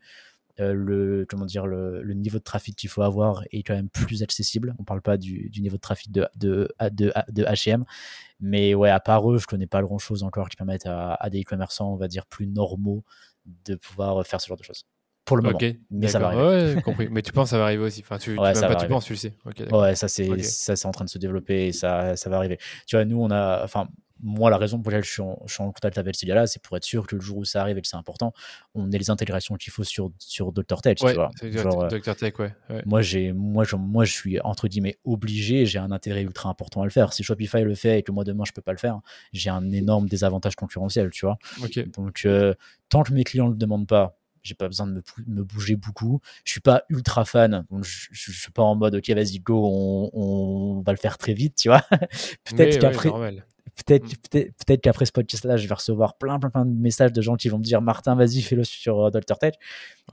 [0.60, 4.22] euh, le comment dire le, niveau de trafic qu'il faut avoir est quand même plus
[4.22, 4.74] accessible.
[4.78, 7.84] On parle pas du, niveau de trafic de de, de, de H&M,
[8.40, 11.28] mais ouais à part eux, je connais pas grand chose encore qui permettent à, à
[11.28, 13.04] des e-commerçants, on va dire plus normaux,
[13.66, 14.86] de pouvoir faire ce genre de choses
[15.24, 15.58] pour le moment.
[15.90, 16.74] mais ça va arriver.
[16.74, 17.08] Ouais, compris.
[17.10, 18.00] mais tu penses que ça va arriver aussi.
[18.00, 19.32] Enfin, tu, ouais, tu, pas, tu penses, tu le sais.
[19.72, 22.58] ouais, ça c'est ça c'est en train de se développer et ça ça va arriver.
[22.86, 23.88] Tu vois, nous on a, enfin
[24.22, 26.62] moi la raison pour laquelle je suis en, je suis en contact avec là c'est
[26.62, 28.32] pour être sûr que le jour où ça arrive et que c'est important,
[28.74, 30.98] on ait les intégrations qu'il faut sur sur Dr Tech.
[31.02, 31.62] Ouais, tu vois.
[31.62, 32.52] Genre, Dr Tech, ouais.
[32.86, 36.82] Moi j'ai moi je, moi je suis entre guillemets obligé, j'ai un intérêt ultra important
[36.82, 37.12] à le faire.
[37.12, 39.00] Si Shopify le fait et que moi demain je peux pas le faire,
[39.32, 41.38] j'ai un énorme désavantage concurrentiel, tu vois.
[41.96, 42.54] Donc euh,
[42.88, 46.20] tant que mes clients le demandent pas j'ai pas besoin de me, bouger beaucoup.
[46.44, 49.60] Je suis pas ultra fan, donc je, je, suis pas en mode ok vas-y go,
[49.64, 51.82] on, on, va le faire très vite, tu vois.
[52.44, 53.10] peut-être qu'après,
[53.74, 54.52] peut-être mm.
[54.66, 57.48] peut-être qu'après ce podcast-là, je vais recevoir plein, plein, plein de messages de gens qui
[57.48, 59.54] vont me dire Martin, vas-y, fais-le sur euh, Dr Tech.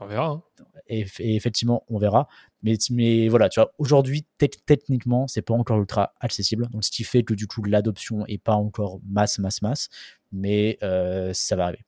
[0.00, 0.26] On verra.
[0.26, 0.42] Hein.
[0.88, 2.28] Et, effectivement, on verra.
[2.62, 6.68] Mais, mais voilà, tu vois, aujourd'hui, techniquement, c'est pas encore ultra accessible.
[6.70, 9.88] Donc, ce qui fait que du coup, l'adoption est pas encore masse, masse, masse.
[10.32, 11.84] Mais euh, ça va arriver.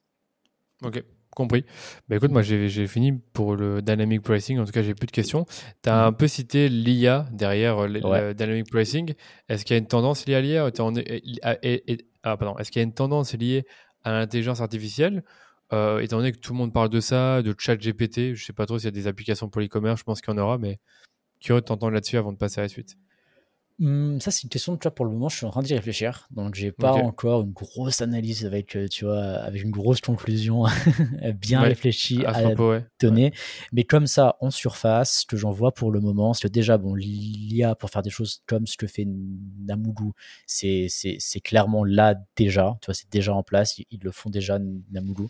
[0.83, 1.03] Ok.
[1.35, 1.65] Compris.
[2.09, 4.59] Bah écoute, moi j'ai fini pour le dynamic pricing.
[4.59, 5.47] En tout cas, j'ai plus de questions.
[5.83, 9.15] Tu as un peu cité l'IA derrière euh, le, dynamic pricing.
[9.49, 10.71] Est-ce qu'il y a une tendance liée à l'IA
[12.25, 12.57] ah, pardon.
[12.59, 13.67] Est-ce qu'il y a une tendance liée
[14.03, 15.25] à l'intelligence artificielle?
[15.73, 18.53] Euh, Étant donné que tout le monde parle de ça, de chat GPT, je sais
[18.53, 20.57] pas trop s'il y a des applications pour l'e-commerce, je pense qu'il y en aura,
[20.59, 20.79] mais
[21.41, 22.97] curieux de t'entendre là-dessus avant de passer à la suite.
[23.81, 25.75] Mmh, ça, c'est une question, tu vois, pour le moment, je suis en train d'y
[25.75, 26.29] réfléchir.
[26.31, 30.65] Donc, j'ai pas encore une grosse analyse avec, euh, tu vois, avec une grosse conclusion
[31.41, 32.55] bien réfléchie à,
[33.01, 33.33] donner.
[33.73, 36.79] Mais comme ça, en surface, ce que j'en vois pour le moment, c'est que déjà,
[36.79, 39.09] bon, l'IA pour faire des choses comme ce que fait
[39.67, 40.13] Namugu,
[40.47, 40.89] c'est,
[41.43, 42.79] clairement là déjà.
[42.81, 43.79] Tu vois, c'est déjà en place.
[43.79, 44.61] Ils, le font déjà,
[44.93, 45.27] Namugu.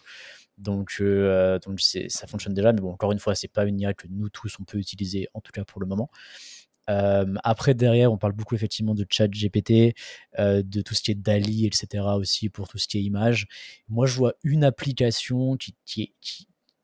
[0.58, 2.74] Donc, euh, donc ça fonctionne déjà.
[2.74, 5.28] Mais bon, encore une fois, c'est pas une IA que nous tous, on peut utiliser,
[5.32, 6.10] en tout cas pour le moment.
[6.90, 9.94] Euh, après, derrière, on parle beaucoup effectivement de chat GPT,
[10.38, 12.04] euh, de tout ce qui est DALI, etc.
[12.16, 13.46] aussi pour tout ce qui est image.
[13.88, 16.12] Moi, je vois une application qui, qui, est,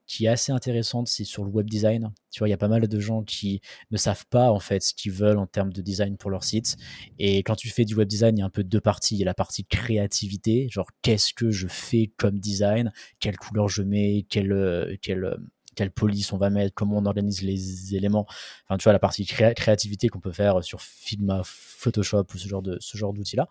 [0.06, 2.12] qui, est assez intéressante, c'est sur le web design.
[2.30, 3.60] Tu vois, il y a pas mal de gens qui
[3.90, 6.76] ne savent pas en fait ce qu'ils veulent en termes de design pour leur site.
[7.18, 9.16] Et quand tu fais du web design, il y a un peu deux parties.
[9.16, 13.68] Il y a la partie créativité, genre qu'est-ce que je fais comme design, quelle couleur
[13.68, 15.36] je mets, quelle, euh, quelle
[15.80, 18.26] quelle police on va mettre, comment on organise les éléments.
[18.66, 22.60] Enfin, tu vois, la partie créativité qu'on peut faire sur Figma, Photoshop ou ce genre
[22.60, 23.48] de ce genre d'outils-là.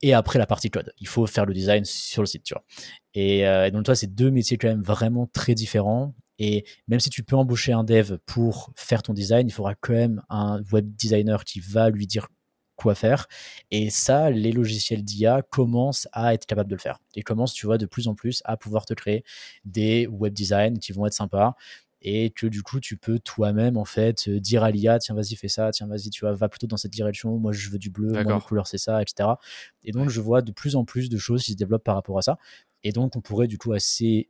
[0.00, 0.94] et après la partie code.
[1.00, 2.64] Il faut faire le design sur le site, tu vois.
[3.12, 6.14] Et, euh, donc, toi, c'est deux métiers quand même vraiment très différents.
[6.38, 9.92] Et même si tu peux embaucher un dev pour faire ton design, il faudra quand
[9.92, 12.28] même un web designer qui va lui dire
[12.76, 13.26] quoi faire.
[13.70, 16.98] Et ça, les logiciels d'IA commencent à être capables de le faire.
[17.14, 19.24] Ils commencent, tu vois, de plus en plus à pouvoir te créer
[19.64, 21.54] des web designs qui vont être sympas
[22.04, 25.36] et que du coup tu peux toi-même en fait euh, dire à l'IA tiens vas-y
[25.36, 27.88] fais ça tiens vas-y tu vois va plutôt dans cette direction moi je veux du
[27.88, 29.30] bleu moi la couleur c'est ça etc
[29.82, 32.18] et donc je vois de plus en plus de choses qui se développent par rapport
[32.18, 32.36] à ça
[32.82, 34.28] et donc on pourrait du coup assez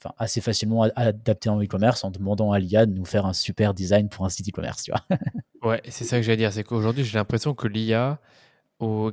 [0.00, 3.72] Enfin, assez facilement adapter en e-commerce en demandant à l'IA de nous faire un super
[3.72, 4.90] design pour un site e-commerce,
[5.62, 8.20] ouais, c'est ça que j'allais dire, c'est qu'aujourd'hui j'ai l'impression que l'IA,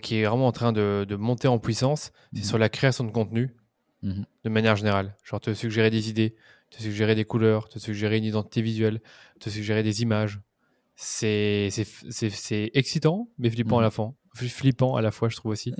[0.01, 3.11] qui est vraiment en train de, monter en puissance, c'est mmh sur la création de
[3.11, 3.55] contenu
[4.03, 5.15] mmh de manière générale.
[5.23, 6.35] Genre te suggérer des idées,
[6.71, 9.01] te suggérer des couleurs, te suggérer une identité visuelle,
[9.39, 10.39] te suggérer des images.
[10.95, 11.69] C'est
[12.73, 14.13] excitant, mais flippant à la fois.
[14.33, 15.73] Flippant à la fois, je trouve aussi.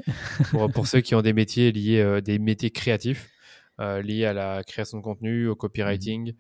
[0.74, 3.30] pour, ceux qui ont des métiers liés, euh, des métiers créatifs,
[3.82, 6.34] euh, liés à la création de contenu, au copywriting,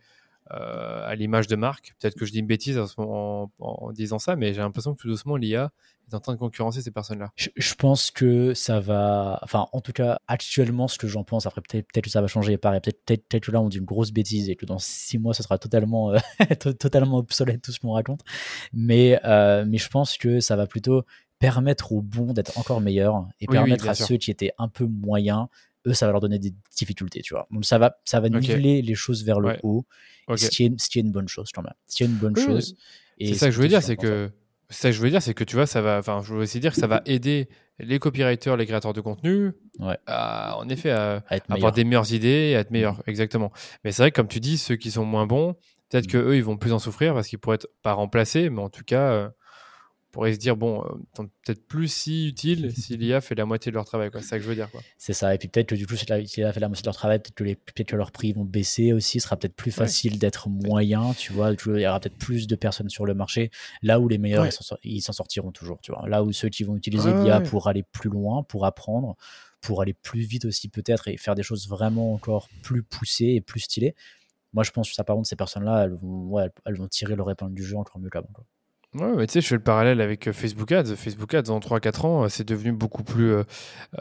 [0.51, 1.93] euh, à l'image de marque.
[1.99, 5.07] Peut-être que je dis une bêtise en, en disant ça, mais j'ai l'impression que tout
[5.07, 5.71] doucement, l'IA
[6.15, 9.39] en train de concurrencer ces personnes-là je, pense que ça va.
[9.43, 12.27] Enfin, en tout cas, actuellement, ce que j'en pense, après peut-être peut que ça va
[12.27, 15.17] changer, pareil, peut-être peut que là on dit une grosse bêtise et que dans six
[15.17, 16.17] mois ce sera totalement, euh,
[16.79, 18.21] totalement obsolète tout ce qu'on raconte.
[18.73, 21.03] Mais, euh, mais je pense que ça va plutôt
[21.39, 25.47] permettre aux bons d'être encore meilleurs et permettre à ceux qui étaient un peu moyens
[25.87, 27.47] eux, ça va leur donner des difficultés, tu vois.
[27.51, 29.85] Donc ça va, ça va niveler les choses vers le haut,
[30.35, 31.73] ce, qui est, ce, qui est, une bonne chose quand même.
[31.87, 32.75] Ce qui est une bonne chose.
[33.19, 34.31] C'est ça que je veux dire, c'est que
[34.71, 35.99] ça que je veux dire, c'est que tu vois, ça va.
[35.99, 39.51] Enfin, je veux aussi dire que ça va aider les copywriters, les créateurs de contenu,
[40.07, 42.99] à, en effet, à, avoir des meilleures idées, et à être meilleurs.
[42.99, 43.03] Mm.
[43.07, 43.51] Exactement.
[43.83, 45.55] Mais c'est vrai que, comme tu dis, ceux qui sont moins bons,
[45.89, 46.11] peut-être mm.
[46.11, 48.69] que eux, ils vont plus en souffrir parce qu'ils pourraient être pas remplacés, mais en
[48.69, 49.31] tout cas,
[50.11, 53.75] pourrait se dire bon, euh, peut-être plus si utile si l'IA fait la moitié de
[53.75, 54.09] leur travail.
[54.13, 54.69] C'est ça que je veux dire.
[54.97, 55.33] C'est ça.
[55.33, 57.35] Et puis peut-être que du coup, si l'IA fait la moitié de leur travail, peut-être
[57.35, 57.43] que,
[57.73, 59.19] peut que leurs prix vont baisser aussi.
[59.19, 61.13] Ce sera peut-être plus facile d'être moyen.
[61.13, 63.51] Tu vois, il y aura peut-être plus de personnes sur le marché.
[63.81, 64.47] Là où les meilleurs,
[64.83, 65.79] ils s'en sortiront toujours.
[65.81, 66.07] Tu vois.
[66.07, 69.15] Là où ceux qui vont utiliser l'IA pour aller plus loin, pour apprendre,
[69.61, 73.41] pour aller plus vite aussi peut-être et faire des choses vraiment encore plus poussées et
[73.41, 73.95] plus stylées.
[74.53, 77.29] Moi, je pense que ça, par contre, ces personnes-là, elles vont, elles vont tirer leur
[77.31, 78.27] épingle du jeu encore mieux qu'avant.
[78.93, 80.95] Ouais, mais tu sais, je fais le parallèle avec euh, Facebook Ads.
[80.97, 83.43] Facebook Ads, en 3-4 ans, euh, c'est devenu beaucoup plus euh,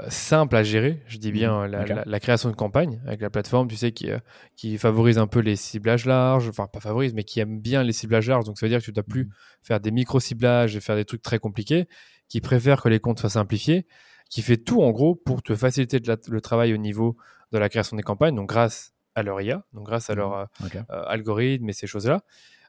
[0.08, 1.00] simple à gérer.
[1.06, 4.10] Je dis bien mmh, la, création de campagne avec la plateforme, tu sais, qui,
[4.56, 6.48] qui favorise un peu les ciblages larges.
[6.48, 8.44] Enfin, pas favorise, mais qui aime bien les ciblages larges.
[8.46, 9.32] Donc, ça veut dire que tu ne dois plus mmh.
[9.62, 11.86] faire des micro-ciblages et faire des trucs très compliqués,
[12.28, 13.86] qui préfère que les comptes soient simplifiés,
[14.28, 17.16] qui fait tout, en gros, pour te faciliter le travail au niveau
[17.52, 20.48] de la création des campagnes, donc grâce à leur IA, donc grâce à mmh, leur
[20.88, 22.22] algorithme et ces choses-là.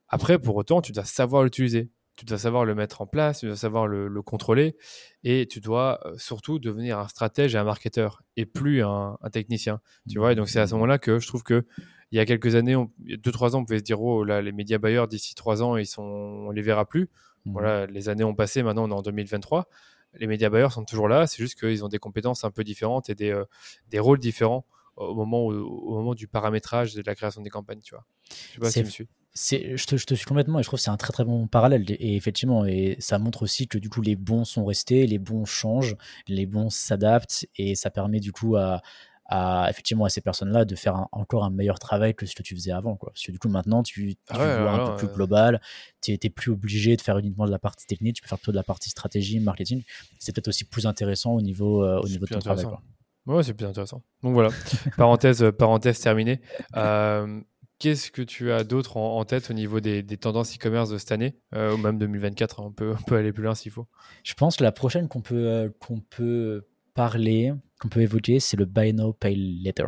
[0.08, 3.48] Après, pour autant, tu dois savoir l'utiliser tu dois savoir le mettre en place, tu
[3.48, 4.76] dois savoir le, contrôler
[5.24, 9.82] et tu dois euh, surtout devenir un stratège et un marketeur et plus un, technicien.
[10.10, 11.66] Tu vois, et donc c'est à ce moment-là que je trouve que
[12.12, 14.02] il y a quelques années, il y a deux trois ans, on pouvait se dire
[14.02, 17.10] oh là les médias bailleurs d'ici trois ans ils sont, on les verra plus.
[17.46, 17.52] Mmh.
[17.54, 19.68] Voilà, les années ont passé, maintenant on est en 2023.
[20.16, 23.10] Les médias bailleurs sont toujours là, c'est juste qu'ils ont des compétences un peu différentes
[23.10, 23.46] et des, euh,
[23.88, 24.66] des rôles différents
[24.98, 28.06] au moment, au moment du paramétrage de la création des campagnes, tu vois?
[28.30, 30.68] Je sais pas si tu me suis je te, je te suis complètement et je
[30.68, 33.78] trouve que c'est un très très bon parallèle et effectivement et ça montre aussi que
[33.78, 35.96] du coup les bons sont restés les bons changent
[36.28, 38.82] les bons s'adaptent et ça permet du coup à,
[39.26, 42.56] à effectivement à ces personnes-là de faire encore un meilleur travail que ce que tu
[42.56, 45.62] faisais avant quoi parce que du coup maintenant tu, ah vois un peu plus global
[46.02, 48.52] tu n'es plus obligé de faire uniquement de la partie technique tu peux faire plutôt
[48.52, 49.84] de la partie stratégie marketing
[50.20, 52.82] c'est peut-être aussi plus intéressant au niveau euh, au niveau de ton travail quoi.
[53.28, 54.02] Ouais, c'est plus intéressant.
[54.24, 54.50] Donc voilà,
[54.98, 56.42] parenthèse, parenthèse terminée.
[56.76, 57.40] Euh,
[57.82, 61.34] Qu'est-ce que tu as d'autre en, tête au niveau des, tendances e-commerce de cette année,
[61.56, 63.88] euh, ou même 2024 hein, on peut, on peut aller plus loin s'il faut.
[64.24, 68.56] Je pense que la prochaine qu'on peut, euh, qu'on peut parler, qu'on peut évoquer, c'est
[68.56, 69.88] le Buy Now Pay Later.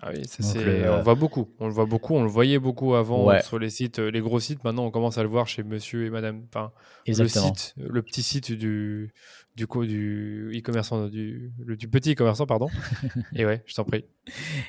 [0.00, 1.48] Ah oui, ça c'est, on le voit beaucoup.
[1.58, 2.14] On le voit beaucoup.
[2.14, 4.62] On le voyait beaucoup avant sur les sites, les gros sites.
[4.62, 6.44] Maintenant, on commence à le voir chez Monsieur et Madame.
[6.48, 6.70] Enfin,
[7.08, 9.12] le site, le petit site du
[9.56, 12.68] du coup du e-commerçant du, du petit e-commerçant pardon.
[13.34, 14.04] Et ouais je t'en prie.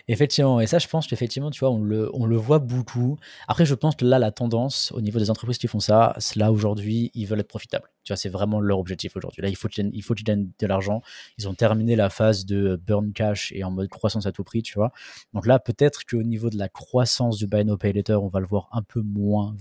[0.08, 3.18] Effectivement et ça je pense qu'effectivement tu vois on le, on le voit beaucoup.
[3.50, 6.38] Après je pense que là la tendance au niveau des entreprises qui font ça c'est
[6.38, 7.90] là aujourd'hui ils veulent être profitables.
[8.06, 9.42] Tu vois c'est vraiment leur objectif aujourd'hui.
[9.42, 11.02] Là il faut qu'ils il faut qu'ils gagnent de l'argent.
[11.38, 14.62] Ils ont terminé la phase de burn cash et en mode croissance à tout prix
[14.64, 14.94] tu vois.
[15.34, 18.40] Donc là peut-être qu'au niveau de la croissance du buy no pay later on va
[18.40, 19.54] le voir un peu moins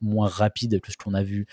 [0.00, 1.46] moins rapide que ce qu'on a vu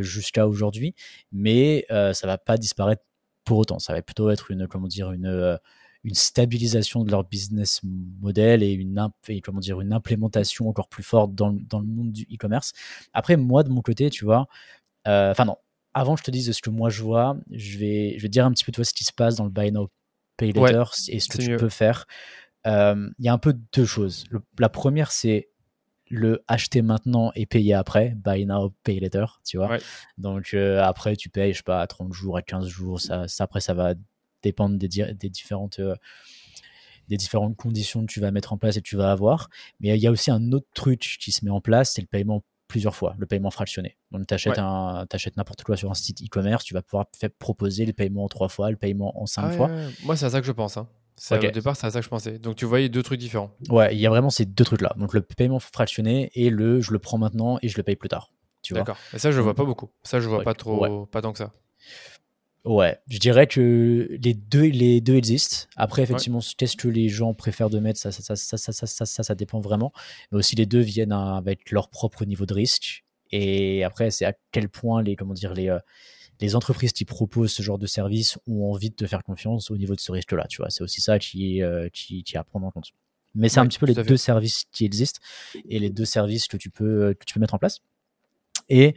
[0.00, 0.94] jusqu'à aujourd'hui,
[1.32, 3.02] mais ça va pas disparaître
[3.44, 3.78] pour autant.
[3.78, 5.58] Ça va plutôt être une, comment dire, une,
[6.04, 9.10] une stabilisation de leur business model et une,
[9.42, 12.72] comment dire, une implémentation encore plus forte dans, dans le monde du e-commerce.
[13.12, 14.46] Après, moi, de mon côté, tu vois,
[15.04, 15.56] enfin non,
[15.94, 18.44] avant que je te dise ce que moi je vois, je vais, je vais dire
[18.44, 19.90] un petit peu toi ce qui se passe dans le Buy Now
[20.36, 22.06] Pay Later et ce que tu peux faire.
[22.64, 24.26] Il y a un peu deux choses.
[24.58, 25.48] la première, c'est
[26.10, 29.78] le acheter maintenant et payer après, buy now, pay later, tu vois.
[30.16, 33.60] Donc après, tu payes, je sais pas, à 30 jours, à 15 jours, ça, après,
[33.60, 33.94] ça va
[34.42, 35.80] dépendre des, des différentes
[37.08, 39.48] des différentes conditions que tu vas mettre en place et que tu vas avoir.
[39.80, 42.06] Mais il y a aussi un autre truc qui se met en place, c'est le
[42.06, 43.96] paiement plusieurs fois, le paiement fractionné.
[44.12, 47.06] Donc tu achètes, n'importe quoi sur un site e-commerce, tu vas pouvoir
[47.38, 49.70] proposer le paiement en trois fois, le paiement en cinq ah fois.
[50.04, 50.76] Moi, c'est à ça que je pense.
[50.76, 50.86] Hein.
[51.30, 52.38] Au départ, c'est à ça que je pensais.
[52.38, 53.50] Donc tu voyais deux trucs différents.
[53.68, 54.94] Ouais, il y a vraiment ces deux trucs-là.
[54.96, 58.08] Donc le paiement fractionné et le je le prends maintenant et je le paye plus
[58.08, 58.30] tard.
[58.70, 58.96] D'accord.
[59.14, 59.90] Et ça, je vois pas beaucoup.
[60.02, 61.52] Ça, je vois pas trop, pas tant que ça.
[62.64, 65.68] Ouais, je dirais que les deux, les deux existent.
[65.76, 69.22] Après, effectivement, qu'est-ce que les gens préfèrent de mettre, ça ça ça, ça, ça, ça,
[69.22, 69.92] ça, dépend vraiment.
[70.30, 73.04] Mais aussi, les deux viennent avec leur propre niveau de risque.
[73.30, 75.78] Et après, c'est à quel point les, comment dire, les, euh,
[76.40, 79.76] les entreprises qui proposent ce genre de service ont envie de te faire confiance au
[79.76, 80.46] niveau de ce risque-là.
[80.48, 82.92] Tu vois, c'est aussi ça qui, euh, qui, qui, est à prendre en compte.
[83.34, 85.20] Mais c'est un petit peu les deux services qui existent
[85.68, 87.80] et les deux services que tu peux, que tu peux mettre en place.
[88.68, 88.94] Et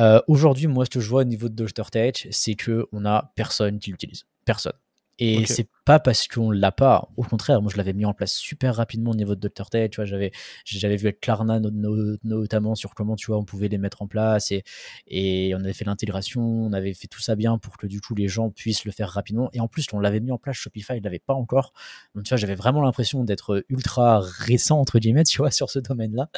[0.00, 1.90] euh, aujourd'hui, moi, ce que je vois au niveau de Dr.
[1.90, 4.24] Tech, c'est qu'on a personne qui l'utilise.
[4.44, 4.72] Personne.
[5.18, 7.08] Et c'est pas parce qu'on l'a pas.
[7.16, 9.68] Au contraire, moi je l'avais mis en place super rapidement au niveau de Dr.
[9.68, 9.90] Ted.
[9.90, 10.32] Tu vois, j'avais,
[10.64, 14.50] j'avais vu avec Klarna notamment sur comment tu vois on pouvait les mettre en place
[14.50, 14.64] et,
[15.06, 18.14] et on avait fait l'intégration, on avait fait tout ça bien pour que du coup
[18.14, 19.50] les gens puissent le faire rapidement.
[19.52, 20.56] Et en plus, on l'avait mis en place.
[20.56, 21.72] Shopify, il l'avait pas encore.
[22.14, 25.78] Donc tu vois, j'avais vraiment l'impression d'être ultra récent entre guillemets, tu vois, sur ce
[25.78, 26.30] domaine-là.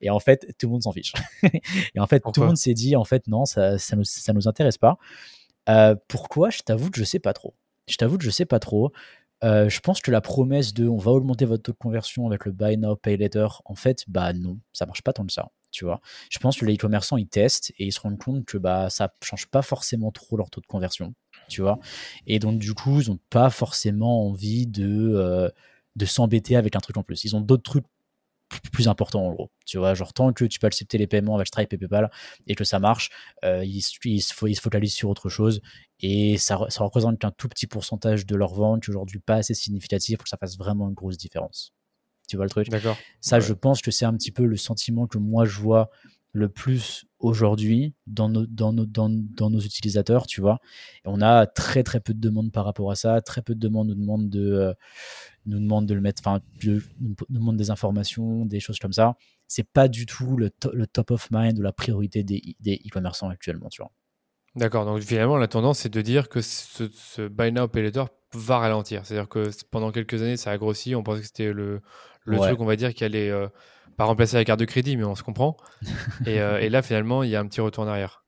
[0.00, 1.12] Et en fait, tout le monde s'en fiche.
[1.94, 4.32] et en fait, tout le monde s'est dit en fait non, ça, ça nous, ça
[4.32, 4.98] nous intéresse pas.
[5.68, 6.50] Euh, pourquoi?
[6.50, 7.54] Je t'avoue que je sais pas trop.
[7.90, 8.92] Je t'avoue que je sais pas trop.
[9.42, 12.44] Euh, je pense que la promesse de on va augmenter votre taux de conversion avec
[12.44, 15.48] le buy now, pay later, en fait, bah non, ça marche pas tant que ça.
[15.70, 18.58] Tu vois, je pense que les e-commerçants ils testent et ils se rendent compte que
[18.58, 21.14] bah ça change pas forcément trop leur taux de conversion,
[21.48, 21.78] tu vois.
[22.26, 25.48] Et donc du coup, ils ont pas forcément envie de euh,
[25.96, 27.24] de s'embêter avec un truc en plus.
[27.24, 27.86] Ils ont d'autres trucs
[28.72, 29.50] plus important en gros.
[29.64, 32.10] Tu vois, genre tant que tu peux accepter les paiements avec Stripe et PayPal
[32.46, 33.10] et que ça marche,
[33.44, 35.60] euh, ils, ils, se, focalisent sur autre chose
[36.00, 40.18] et ça, ça représente qu'un tout petit pourcentage de leur vente, aujourd'hui pas assez significatif
[40.18, 41.72] pour que ça fasse vraiment une grosse différence.
[42.28, 42.68] Tu vois le truc?
[42.68, 42.96] D'accord.
[43.20, 45.90] Ça, je pense que c'est un petit peu le sentiment que moi je vois
[46.32, 50.60] le plus aujourd'hui dans nos, dans, nos, dans, dans, nos utilisateurs, tu vois?
[51.04, 53.60] Et on a très très peu de demandes par rapport à ça, très peu de
[53.60, 54.74] demandes nous demandent de, euh,
[55.46, 59.16] nous demandent de le mettre, enfin, nous demandent des informations, des choses comme ça.
[59.48, 63.68] C'est pas du tout le, le, top of mind ou la priorité des e-commerçants actuellement,
[63.68, 63.90] tu vois.
[64.56, 68.04] D'accord, donc finalement la tendance c'est de dire que ce, ce buy now pay later
[68.34, 69.06] va ralentir.
[69.06, 71.80] C'est-à-dire que pendant quelques années ça a grossi, on pensait que c'était le,
[72.24, 73.48] le truc on va dire qui allait euh,
[73.96, 75.56] pas remplacer la carte de crédit, mais on se comprend.
[76.26, 78.24] et, euh, et, là finalement il y a un petit retour en arrière.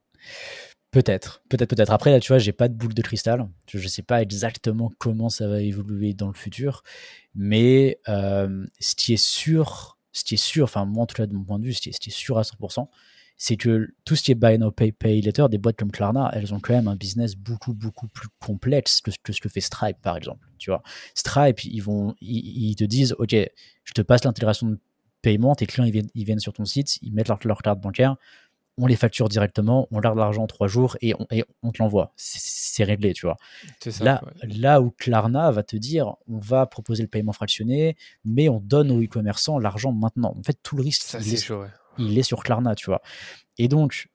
[0.93, 1.91] Peut-être, peut-être, peut-être.
[1.91, 3.49] Après, là, tu vois, j'ai pas de boule de cristal.
[3.67, 6.83] Je ne sais pas exactement comment ça va évoluer dans le futur.
[7.35, 11.27] Mais euh, ce qui est sûr, ce qui est sûr, enfin, moi, en tout cas,
[11.27, 12.89] de mon point de vue, ce qui est, sûr à 100%,
[13.37, 16.31] c'est que tout ce qui est buy now, pay, pay later, des boîtes comme Klarna,
[16.35, 19.99] elles ont quand même un business beaucoup, beaucoup plus complexe que, ce que fait Stripe,
[20.01, 20.47] par exemple.
[20.59, 20.83] Tu vois,
[21.15, 24.79] Stripe, ils, vont, ils, te disent, OK, je te passe l'intégration de
[25.23, 27.81] paiement, tes clients, ils viennent, ils viennent sur ton site, ils mettent leur, leur carte
[27.81, 28.17] bancaire
[28.79, 31.27] on les facture directement, on garde l'argent trois jours et on,
[31.63, 32.13] on te l'envoie.
[32.17, 33.37] C'est réglé, tu vois.
[34.01, 38.61] là, là où Klarna va te dire, on va proposer le paiement fractionné, mais on
[38.61, 40.35] donne aux e-commerçants l'argent maintenant.
[40.39, 41.51] En fait, tout le risque, il, est,
[41.99, 43.03] il, est, sur Klarna, tu vois.
[43.59, 44.09] Et donc,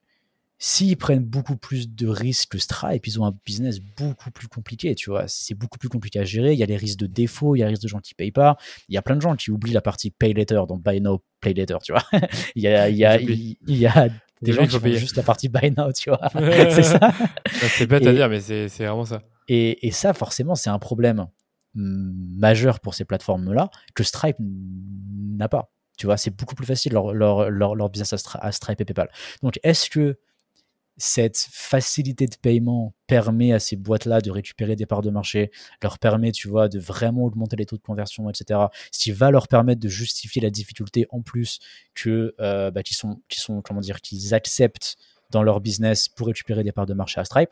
[0.60, 4.96] s'ils prennent beaucoup plus de risques que Stripe, ils ont un business beaucoup plus compliqué,
[4.96, 5.28] tu vois.
[5.28, 6.54] C'est beaucoup plus compliqué à gérer.
[6.54, 8.16] Il y a les risques de défaut, il y a les risques de gens qui
[8.16, 8.58] payent pas.
[8.90, 11.22] Il y a plein de gens qui oublient la partie pay later, donc buy now,
[11.42, 12.04] pay later, tu vois.
[12.56, 14.10] il y a, il y a, il y a
[14.42, 16.28] des gens qui font juste la partie buy now, tu vois.
[16.34, 17.12] c'est ça.
[17.52, 19.22] c'est bête à dire, mais c'est vraiment ça.
[19.48, 21.28] Et, et ça, forcément, c'est un problème
[21.76, 25.72] majeur pour ces plateformes-là que Stripe n'a pas.
[25.98, 29.10] Tu vois, c'est beaucoup plus facile leur, leur, leur, leur business à, Stripe et PayPal.
[29.42, 30.18] Donc, est-ce que
[30.98, 35.52] cette facilité de paiement permet à ces boîtes-là de récupérer des parts de marché,
[35.84, 38.62] leur permet, tu vois, de vraiment augmenter les taux de conversion, etc.
[38.92, 41.60] Ce qui va leur permettre de justifier la difficulté en plus
[41.94, 44.98] que, euh, bah, qu'ils sont, qui sont, comment dire, qu'ils acceptent
[45.30, 47.52] dans leur business pour récupérer des parts de marché à Stripe?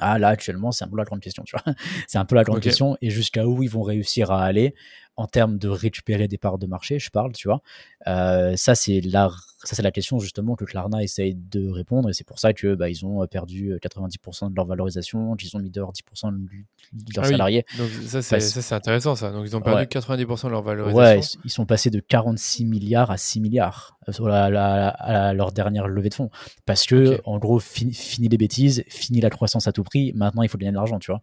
[0.00, 1.74] Ah là actuellement c'est un peu la grande question tu vois
[2.06, 4.76] c'est un peu la grande question et jusqu'à où ils vont réussir à aller
[5.18, 7.60] en termes de récupérer des parts de marché, je parle, tu vois.
[8.06, 9.28] Euh, ça, c'est la,
[9.64, 12.76] ça, c'est la question justement que Klarna essaye de répondre et c'est pour ça que
[12.76, 17.24] bah, ils ont perdu 90% de leur valorisation, qu'ils ont mis dehors 10% de leurs
[17.24, 17.64] ah salariés.
[17.76, 19.32] Donc ça, c'est, ça, c'est intéressant ça.
[19.32, 20.96] Donc ils ont perdu 90% de leur valorisation.
[20.96, 26.10] Ouais, ils sont passés de 46 milliards à 6 milliards euh, la, leur dernière levée
[26.10, 26.30] de fonds
[26.64, 30.12] parce que en gros, fini les bêtises, fini la croissance à tout prix.
[30.14, 31.22] Maintenant, il faut gagner de l'argent, tu vois.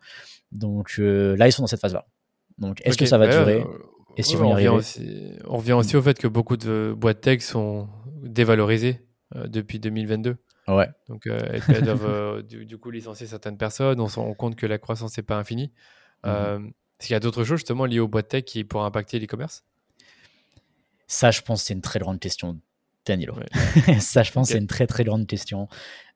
[0.52, 2.06] Donc euh, là, ils sont dans cette phase-là.
[2.58, 6.02] Donc, est-ce que ça va bah, durer euh, on, revient aussi, on revient aussi au
[6.02, 7.90] fait que beaucoup de boîtes tech sont
[8.24, 9.02] dévalorisées
[9.36, 10.38] euh, depuis 2022.
[10.68, 10.90] Ouais.
[11.10, 14.00] Donc, elles doivent du, coup licencier certaines personnes.
[14.00, 15.72] On se rend compte que la croissance n'est pas infinie.
[16.24, 16.72] Mhm.
[17.00, 19.64] Est-ce qu'il y a d'autres choses justement liées aux boîtes tech qui pourraient impacter l'e-commerce?
[21.08, 22.60] Ça, je pense, c'est une très grande question.
[23.06, 23.36] Danilo.
[24.00, 25.68] ça, je pense, c'est une très très grande question.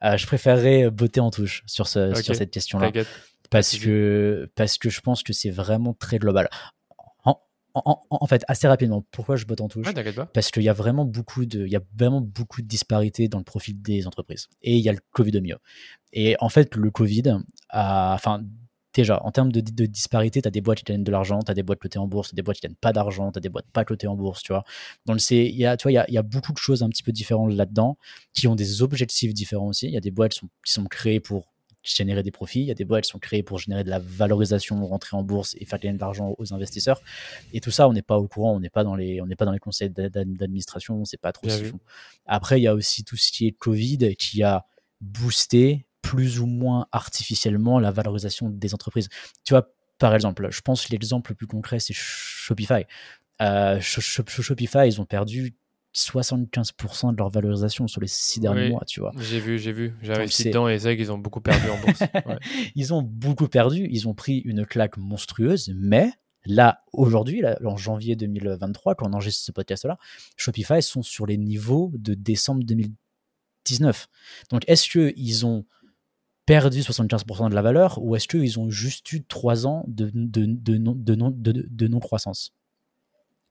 [0.01, 2.91] je préférerais botter en touche sur, ce, sur cette question-là
[3.49, 6.49] parce que, parce que je pense que c'est vraiment très global.
[7.75, 9.85] En, en, fait, assez rapidement, pourquoi je botte en touche
[10.33, 13.37] Parce qu'il y a vraiment beaucoup de, il y a vraiment beaucoup de disparités dans
[13.37, 14.47] le profil des entreprises.
[14.63, 15.57] Et il y a le Covid au milieu.
[16.11, 17.23] Et en fait, le Covid
[17.69, 18.41] a, enfin,
[18.93, 21.51] déjà, en termes de, de disparité, tu as des boîtes qui gagnent de l'argent, tu
[21.51, 23.37] as des boîtes cotées en bourse, tu as des boîtes qui gagnent pas d'argent, tu
[23.37, 24.63] as des boîtes pas cotées en bourse, tu vois.
[25.05, 26.81] Donc, c'est, il y a, tu vois, il y a, y a, beaucoup de choses
[26.81, 27.97] un petit peu différentes là-dedans,
[28.33, 29.85] qui ont des objectifs différents aussi.
[29.85, 31.53] Il y a des boîtes qui sont, qui sont créées pour
[31.83, 32.61] générer des profits.
[32.61, 35.23] Il y a des boîtes qui sont créées pour générer de la valorisation, rentrer en
[35.23, 37.01] bourse et faire gagner de l'argent aux investisseurs.
[37.53, 39.35] Et tout ça, on n'est pas au courant, on n'est pas dans les, on n'est
[39.35, 41.79] pas dans les conseils d'administration, on ne sait pas trop ce qu'ils font.
[42.25, 44.65] Après, il y a aussi tout ce qui est Covid qui a
[45.01, 49.09] boosté plus ou moins artificiellement la valorisation des entreprises.
[49.43, 52.85] Tu vois, par exemple, je pense que l'exemple le plus concret, c'est Shopify.
[53.41, 55.55] Euh, Shopify, ils ont perdu
[55.95, 59.11] 75% de leur valorisation sur les six derniers mois, tu vois.
[59.17, 59.95] J'ai vu, j'ai vu.
[60.01, 62.03] J'ai investi dedans et c'est qu'ils ont beaucoup perdu en bourse.
[62.75, 63.87] ils ont beaucoup perdu.
[63.89, 66.11] Ils ont pris une claque monstrueuse, mais
[66.45, 69.97] là, aujourd'hui, en janvier 2023, quand on enregistre ce podcast-là,
[70.37, 74.07] Shopify sont sur les niveaux de décembre 2019.
[74.51, 75.65] Donc, est-ce qu'ils ont
[76.45, 80.45] perdu 75% de la valeur ou est-ce qu'ils ont juste eu 3 ans de, de,
[80.45, 82.53] de, de, de non-croissance?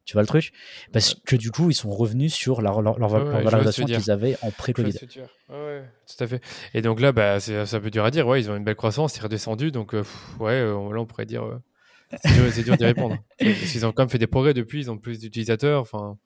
[0.08, 0.52] Tu vois le truc?
[0.90, 4.94] Parce que du coup, ils sont revenus sur leur, leur, valorisation qu'ils avaient en pré-Covid.
[5.50, 6.42] Ouais, tout à fait.
[6.72, 8.26] Et donc là, bah, c'est un peu dur à dire.
[8.26, 9.70] Ouais, ils ont une belle croissance, c'est redescendu.
[9.70, 10.02] Donc, euh,
[10.40, 11.44] ouais, euh, là, on pourrait dire.
[11.44, 11.60] Euh,
[12.50, 13.18] c'est dur, d'y répondre.
[13.40, 15.82] ils ont quand même fait des progrès depuis, ils ont plus d'utilisateurs.
[15.82, 16.16] Enfin.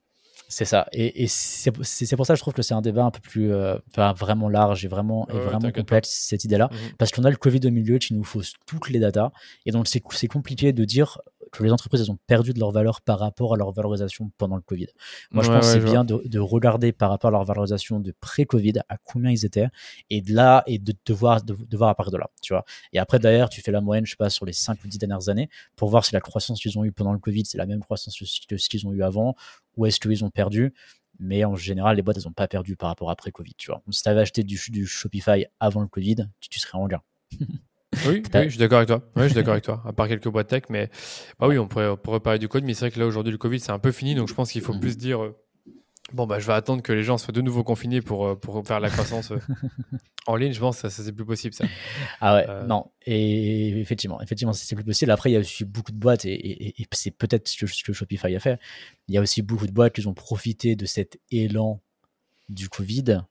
[0.46, 0.86] C'est ça.
[0.92, 1.84] Et, et c'est pour
[2.24, 3.50] ça que je trouve que c'est un débat un peu plus
[3.96, 6.68] vraiment large et vraiment, et vraiment complexe, cette idée-là.
[6.70, 6.78] Mhm.
[6.98, 9.32] Parce qu'on a le Covid au milieu qui nous fausse toutes les datas.
[9.66, 11.18] Et donc, c'est compliqué de dire
[11.52, 14.56] que les entreprises elles ont perdu de leur valeur par rapport à leur valorisation pendant
[14.56, 14.88] le Covid.
[15.30, 18.80] Moi, je pense que c'est bien de, regarder par rapport à leur valorisation de pré-Covid
[18.88, 19.68] à combien ils étaient
[20.10, 22.64] et de là et de, de voir de, voir à partir de là, tu vois.
[22.92, 24.98] Et après d'ailleurs, tu fais la moyenne, je sais pas, sur les 5 ou 10
[24.98, 27.66] dernières années pour voir si la croissance qu'ils ont eu pendant le Covid, c'est la
[27.66, 29.36] même croissance que ce qu'ils ont eu avant
[29.76, 30.74] ou est-ce qu'ils ont perdu.
[31.18, 33.82] Mais en général, les boîtes, elles n'ont pas perdu par rapport à après-Covid, tu vois.
[33.90, 37.02] si tu avais acheté du, du Shopify avant le Covid, tu, tu serais en gain.
[38.06, 39.02] Oui, oui, je suis d'accord avec toi.
[39.16, 39.82] Oui, je suis d'accord avec toi.
[39.86, 40.88] À part quelques boîtes tech, mais
[41.38, 43.32] bah oui, on pourrait, on pourrait parler du code, mais c'est vrai que là aujourd'hui
[43.32, 45.36] le Covid c'est un peu fini, donc je pense qu'il faut plus dire euh,
[46.12, 48.66] bon bah je vais attendre que les gens soient de nouveau confinés pour, euh, pour
[48.66, 49.38] faire la croissance euh,
[50.26, 50.52] en ligne.
[50.52, 51.64] Je pense que ça, c'est plus possible ça.
[52.20, 52.90] Ah ouais, non.
[53.04, 55.10] Et effectivement, effectivement, c'est plus possible.
[55.10, 57.84] Après, il y a aussi beaucoup de boîtes et, et, c'est peut-être ce que, ce
[57.84, 58.58] que Shopify a fait.
[59.08, 61.80] Il y a aussi beaucoup de boîtes qui ont profité de cet élan
[62.48, 63.22] du Covid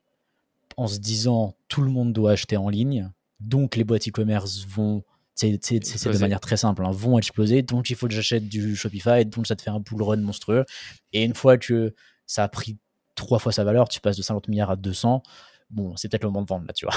[0.78, 3.10] en se disant tout le monde doit acheter en ligne
[3.42, 5.04] donc les boîtes e-commerce vont
[5.36, 7.64] c'est de manière très simple, hein, vont exploser.
[7.64, 10.66] Donc il faut que j'achète du Shopify, donc ça te fait un bull run monstrueux.
[11.14, 11.96] Et une fois que
[12.28, 12.78] ça a pris
[13.16, 15.24] trois fois sa valeur, tu passes de 50 milliards à 200.
[15.72, 16.96] Bon, c'est peut-être le moment de vendre là, tu vois.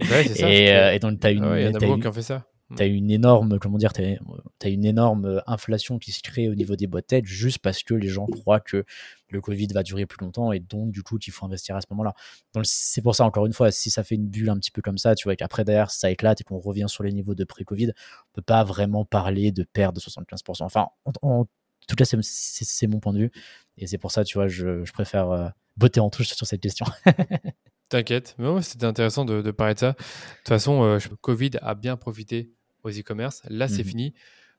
[0.36, 1.44] et, euh, et, donc tu as une.
[1.44, 4.84] Ah y a qui ont fait ça tu as une énorme, comment dire, as, une
[4.84, 8.26] énorme inflation qui se crée au niveau des boîtes têtes juste parce que les gens
[8.26, 8.84] croient que
[9.28, 11.86] le Covid va durer plus longtemps et donc du coup il faut investir à ce
[11.90, 12.14] moment-là.
[12.54, 14.82] Donc c'est pour ça encore une fois, si ça fait une bulle un petit peu
[14.82, 17.44] comme ça, tu vois qu'après derrière ça éclate et qu'on revient sur les niveaux de
[17.44, 20.64] pré-Covid, on peut pas vraiment parler de perte de 75%.
[20.64, 20.88] Enfin,
[21.22, 21.46] en,
[21.86, 23.32] tout cas c'est mon point de vue
[23.78, 26.60] et c'est pour ça, tu vois, je, je préfère euh, botter en touche sur cette
[26.60, 26.86] question.
[27.88, 29.92] T'inquiète, mais c'était intéressant de, parler de ça.
[29.92, 32.52] De toute façon, euh, Covid a bien profité
[32.86, 33.42] aux e-commerce.
[33.48, 34.14] Là, c'est mmh fini.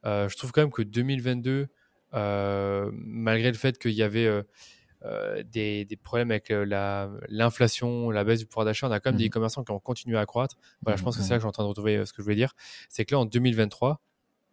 [0.05, 1.67] Euh, je trouve quand même que 2022,
[2.13, 8.39] euh, malgré le fait qu'il y avait euh, des, des, problèmes avec l'inflation, la, baisse
[8.39, 10.57] du pouvoir d'achat, on a quand même des mmh e-commerçants qui ont continué à croître.
[10.83, 12.23] Voilà, je pense que c'est là que j'ai en train de retrouver ce que je
[12.23, 12.53] voulais dire.
[12.89, 14.01] C'est que là, en 2023,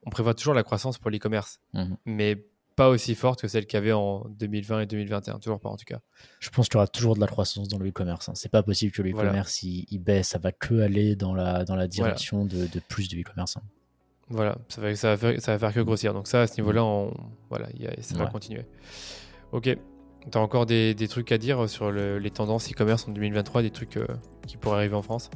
[0.06, 2.46] on prévoit toujours la croissance pour l'e-commerce, mmh mais
[2.76, 5.76] pas aussi forte que celle qu'il y avait en 2020 et 2021, toujours pas en
[5.76, 6.00] tout cas.
[6.40, 8.28] Je pense qu'il y aura toujours de la croissance dans le e-commerce.
[8.28, 8.32] Hein.
[8.34, 11.76] C'est pas possible que le e-commerce il, baisse, ça va que aller dans la, dans
[11.76, 13.56] la direction de, de, plus de e-commerce.
[13.56, 13.62] Hein.
[14.28, 16.14] Voilà, ça va, ça, va faire, ça va faire que grossir.
[16.14, 17.12] Donc ça, à ce niveau-là, on,
[17.50, 18.64] voilà, y a, ça va continuer.
[19.52, 19.64] Ok.
[20.30, 23.60] Tu as encore des, des trucs à dire sur le- les tendances e-commerce en 2023,
[23.60, 24.06] des trucs euh,
[24.46, 25.30] qui pourraient arriver en France?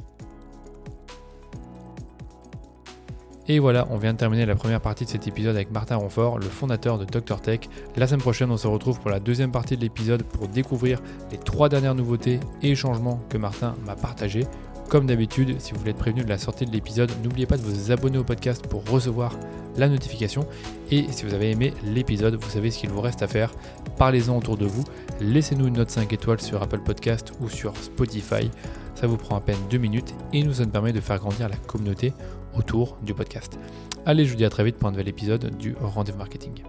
[3.51, 6.37] Et voilà, on vient de terminer la première partie de cet épisode avec Martin Ronfort,
[6.37, 7.61] le fondateur de Dr Tech.
[7.97, 11.39] La semaine prochaine, on se retrouve pour la deuxième partie de l'épisode pour découvrir les
[11.39, 14.45] trois dernières nouveautés et changements que Martin m'a partagés.
[14.87, 17.63] Comme d'habitude, si vous voulez être prévenu de la sortie de l'épisode, n'oubliez pas de
[17.63, 19.35] vous abonner au podcast pour recevoir
[19.77, 20.45] la notification.
[20.91, 23.51] Et si vous avez aimé l'épisode, vous savez ce qu'il vous reste à faire.
[23.97, 24.83] Parlez-en autour de vous.
[25.21, 28.51] Laissez-nous une note 5 étoiles sur Apple Podcast ou sur Spotify.
[28.93, 31.49] Ça vous prend à peine 2 minutes et nous, ça nous permet de faire grandir
[31.49, 32.13] la communauté
[32.57, 33.59] autour du podcast.
[34.05, 36.63] Allez, je vous dis à très vite pour un nouvel épisode du Rendez-vous Marketing.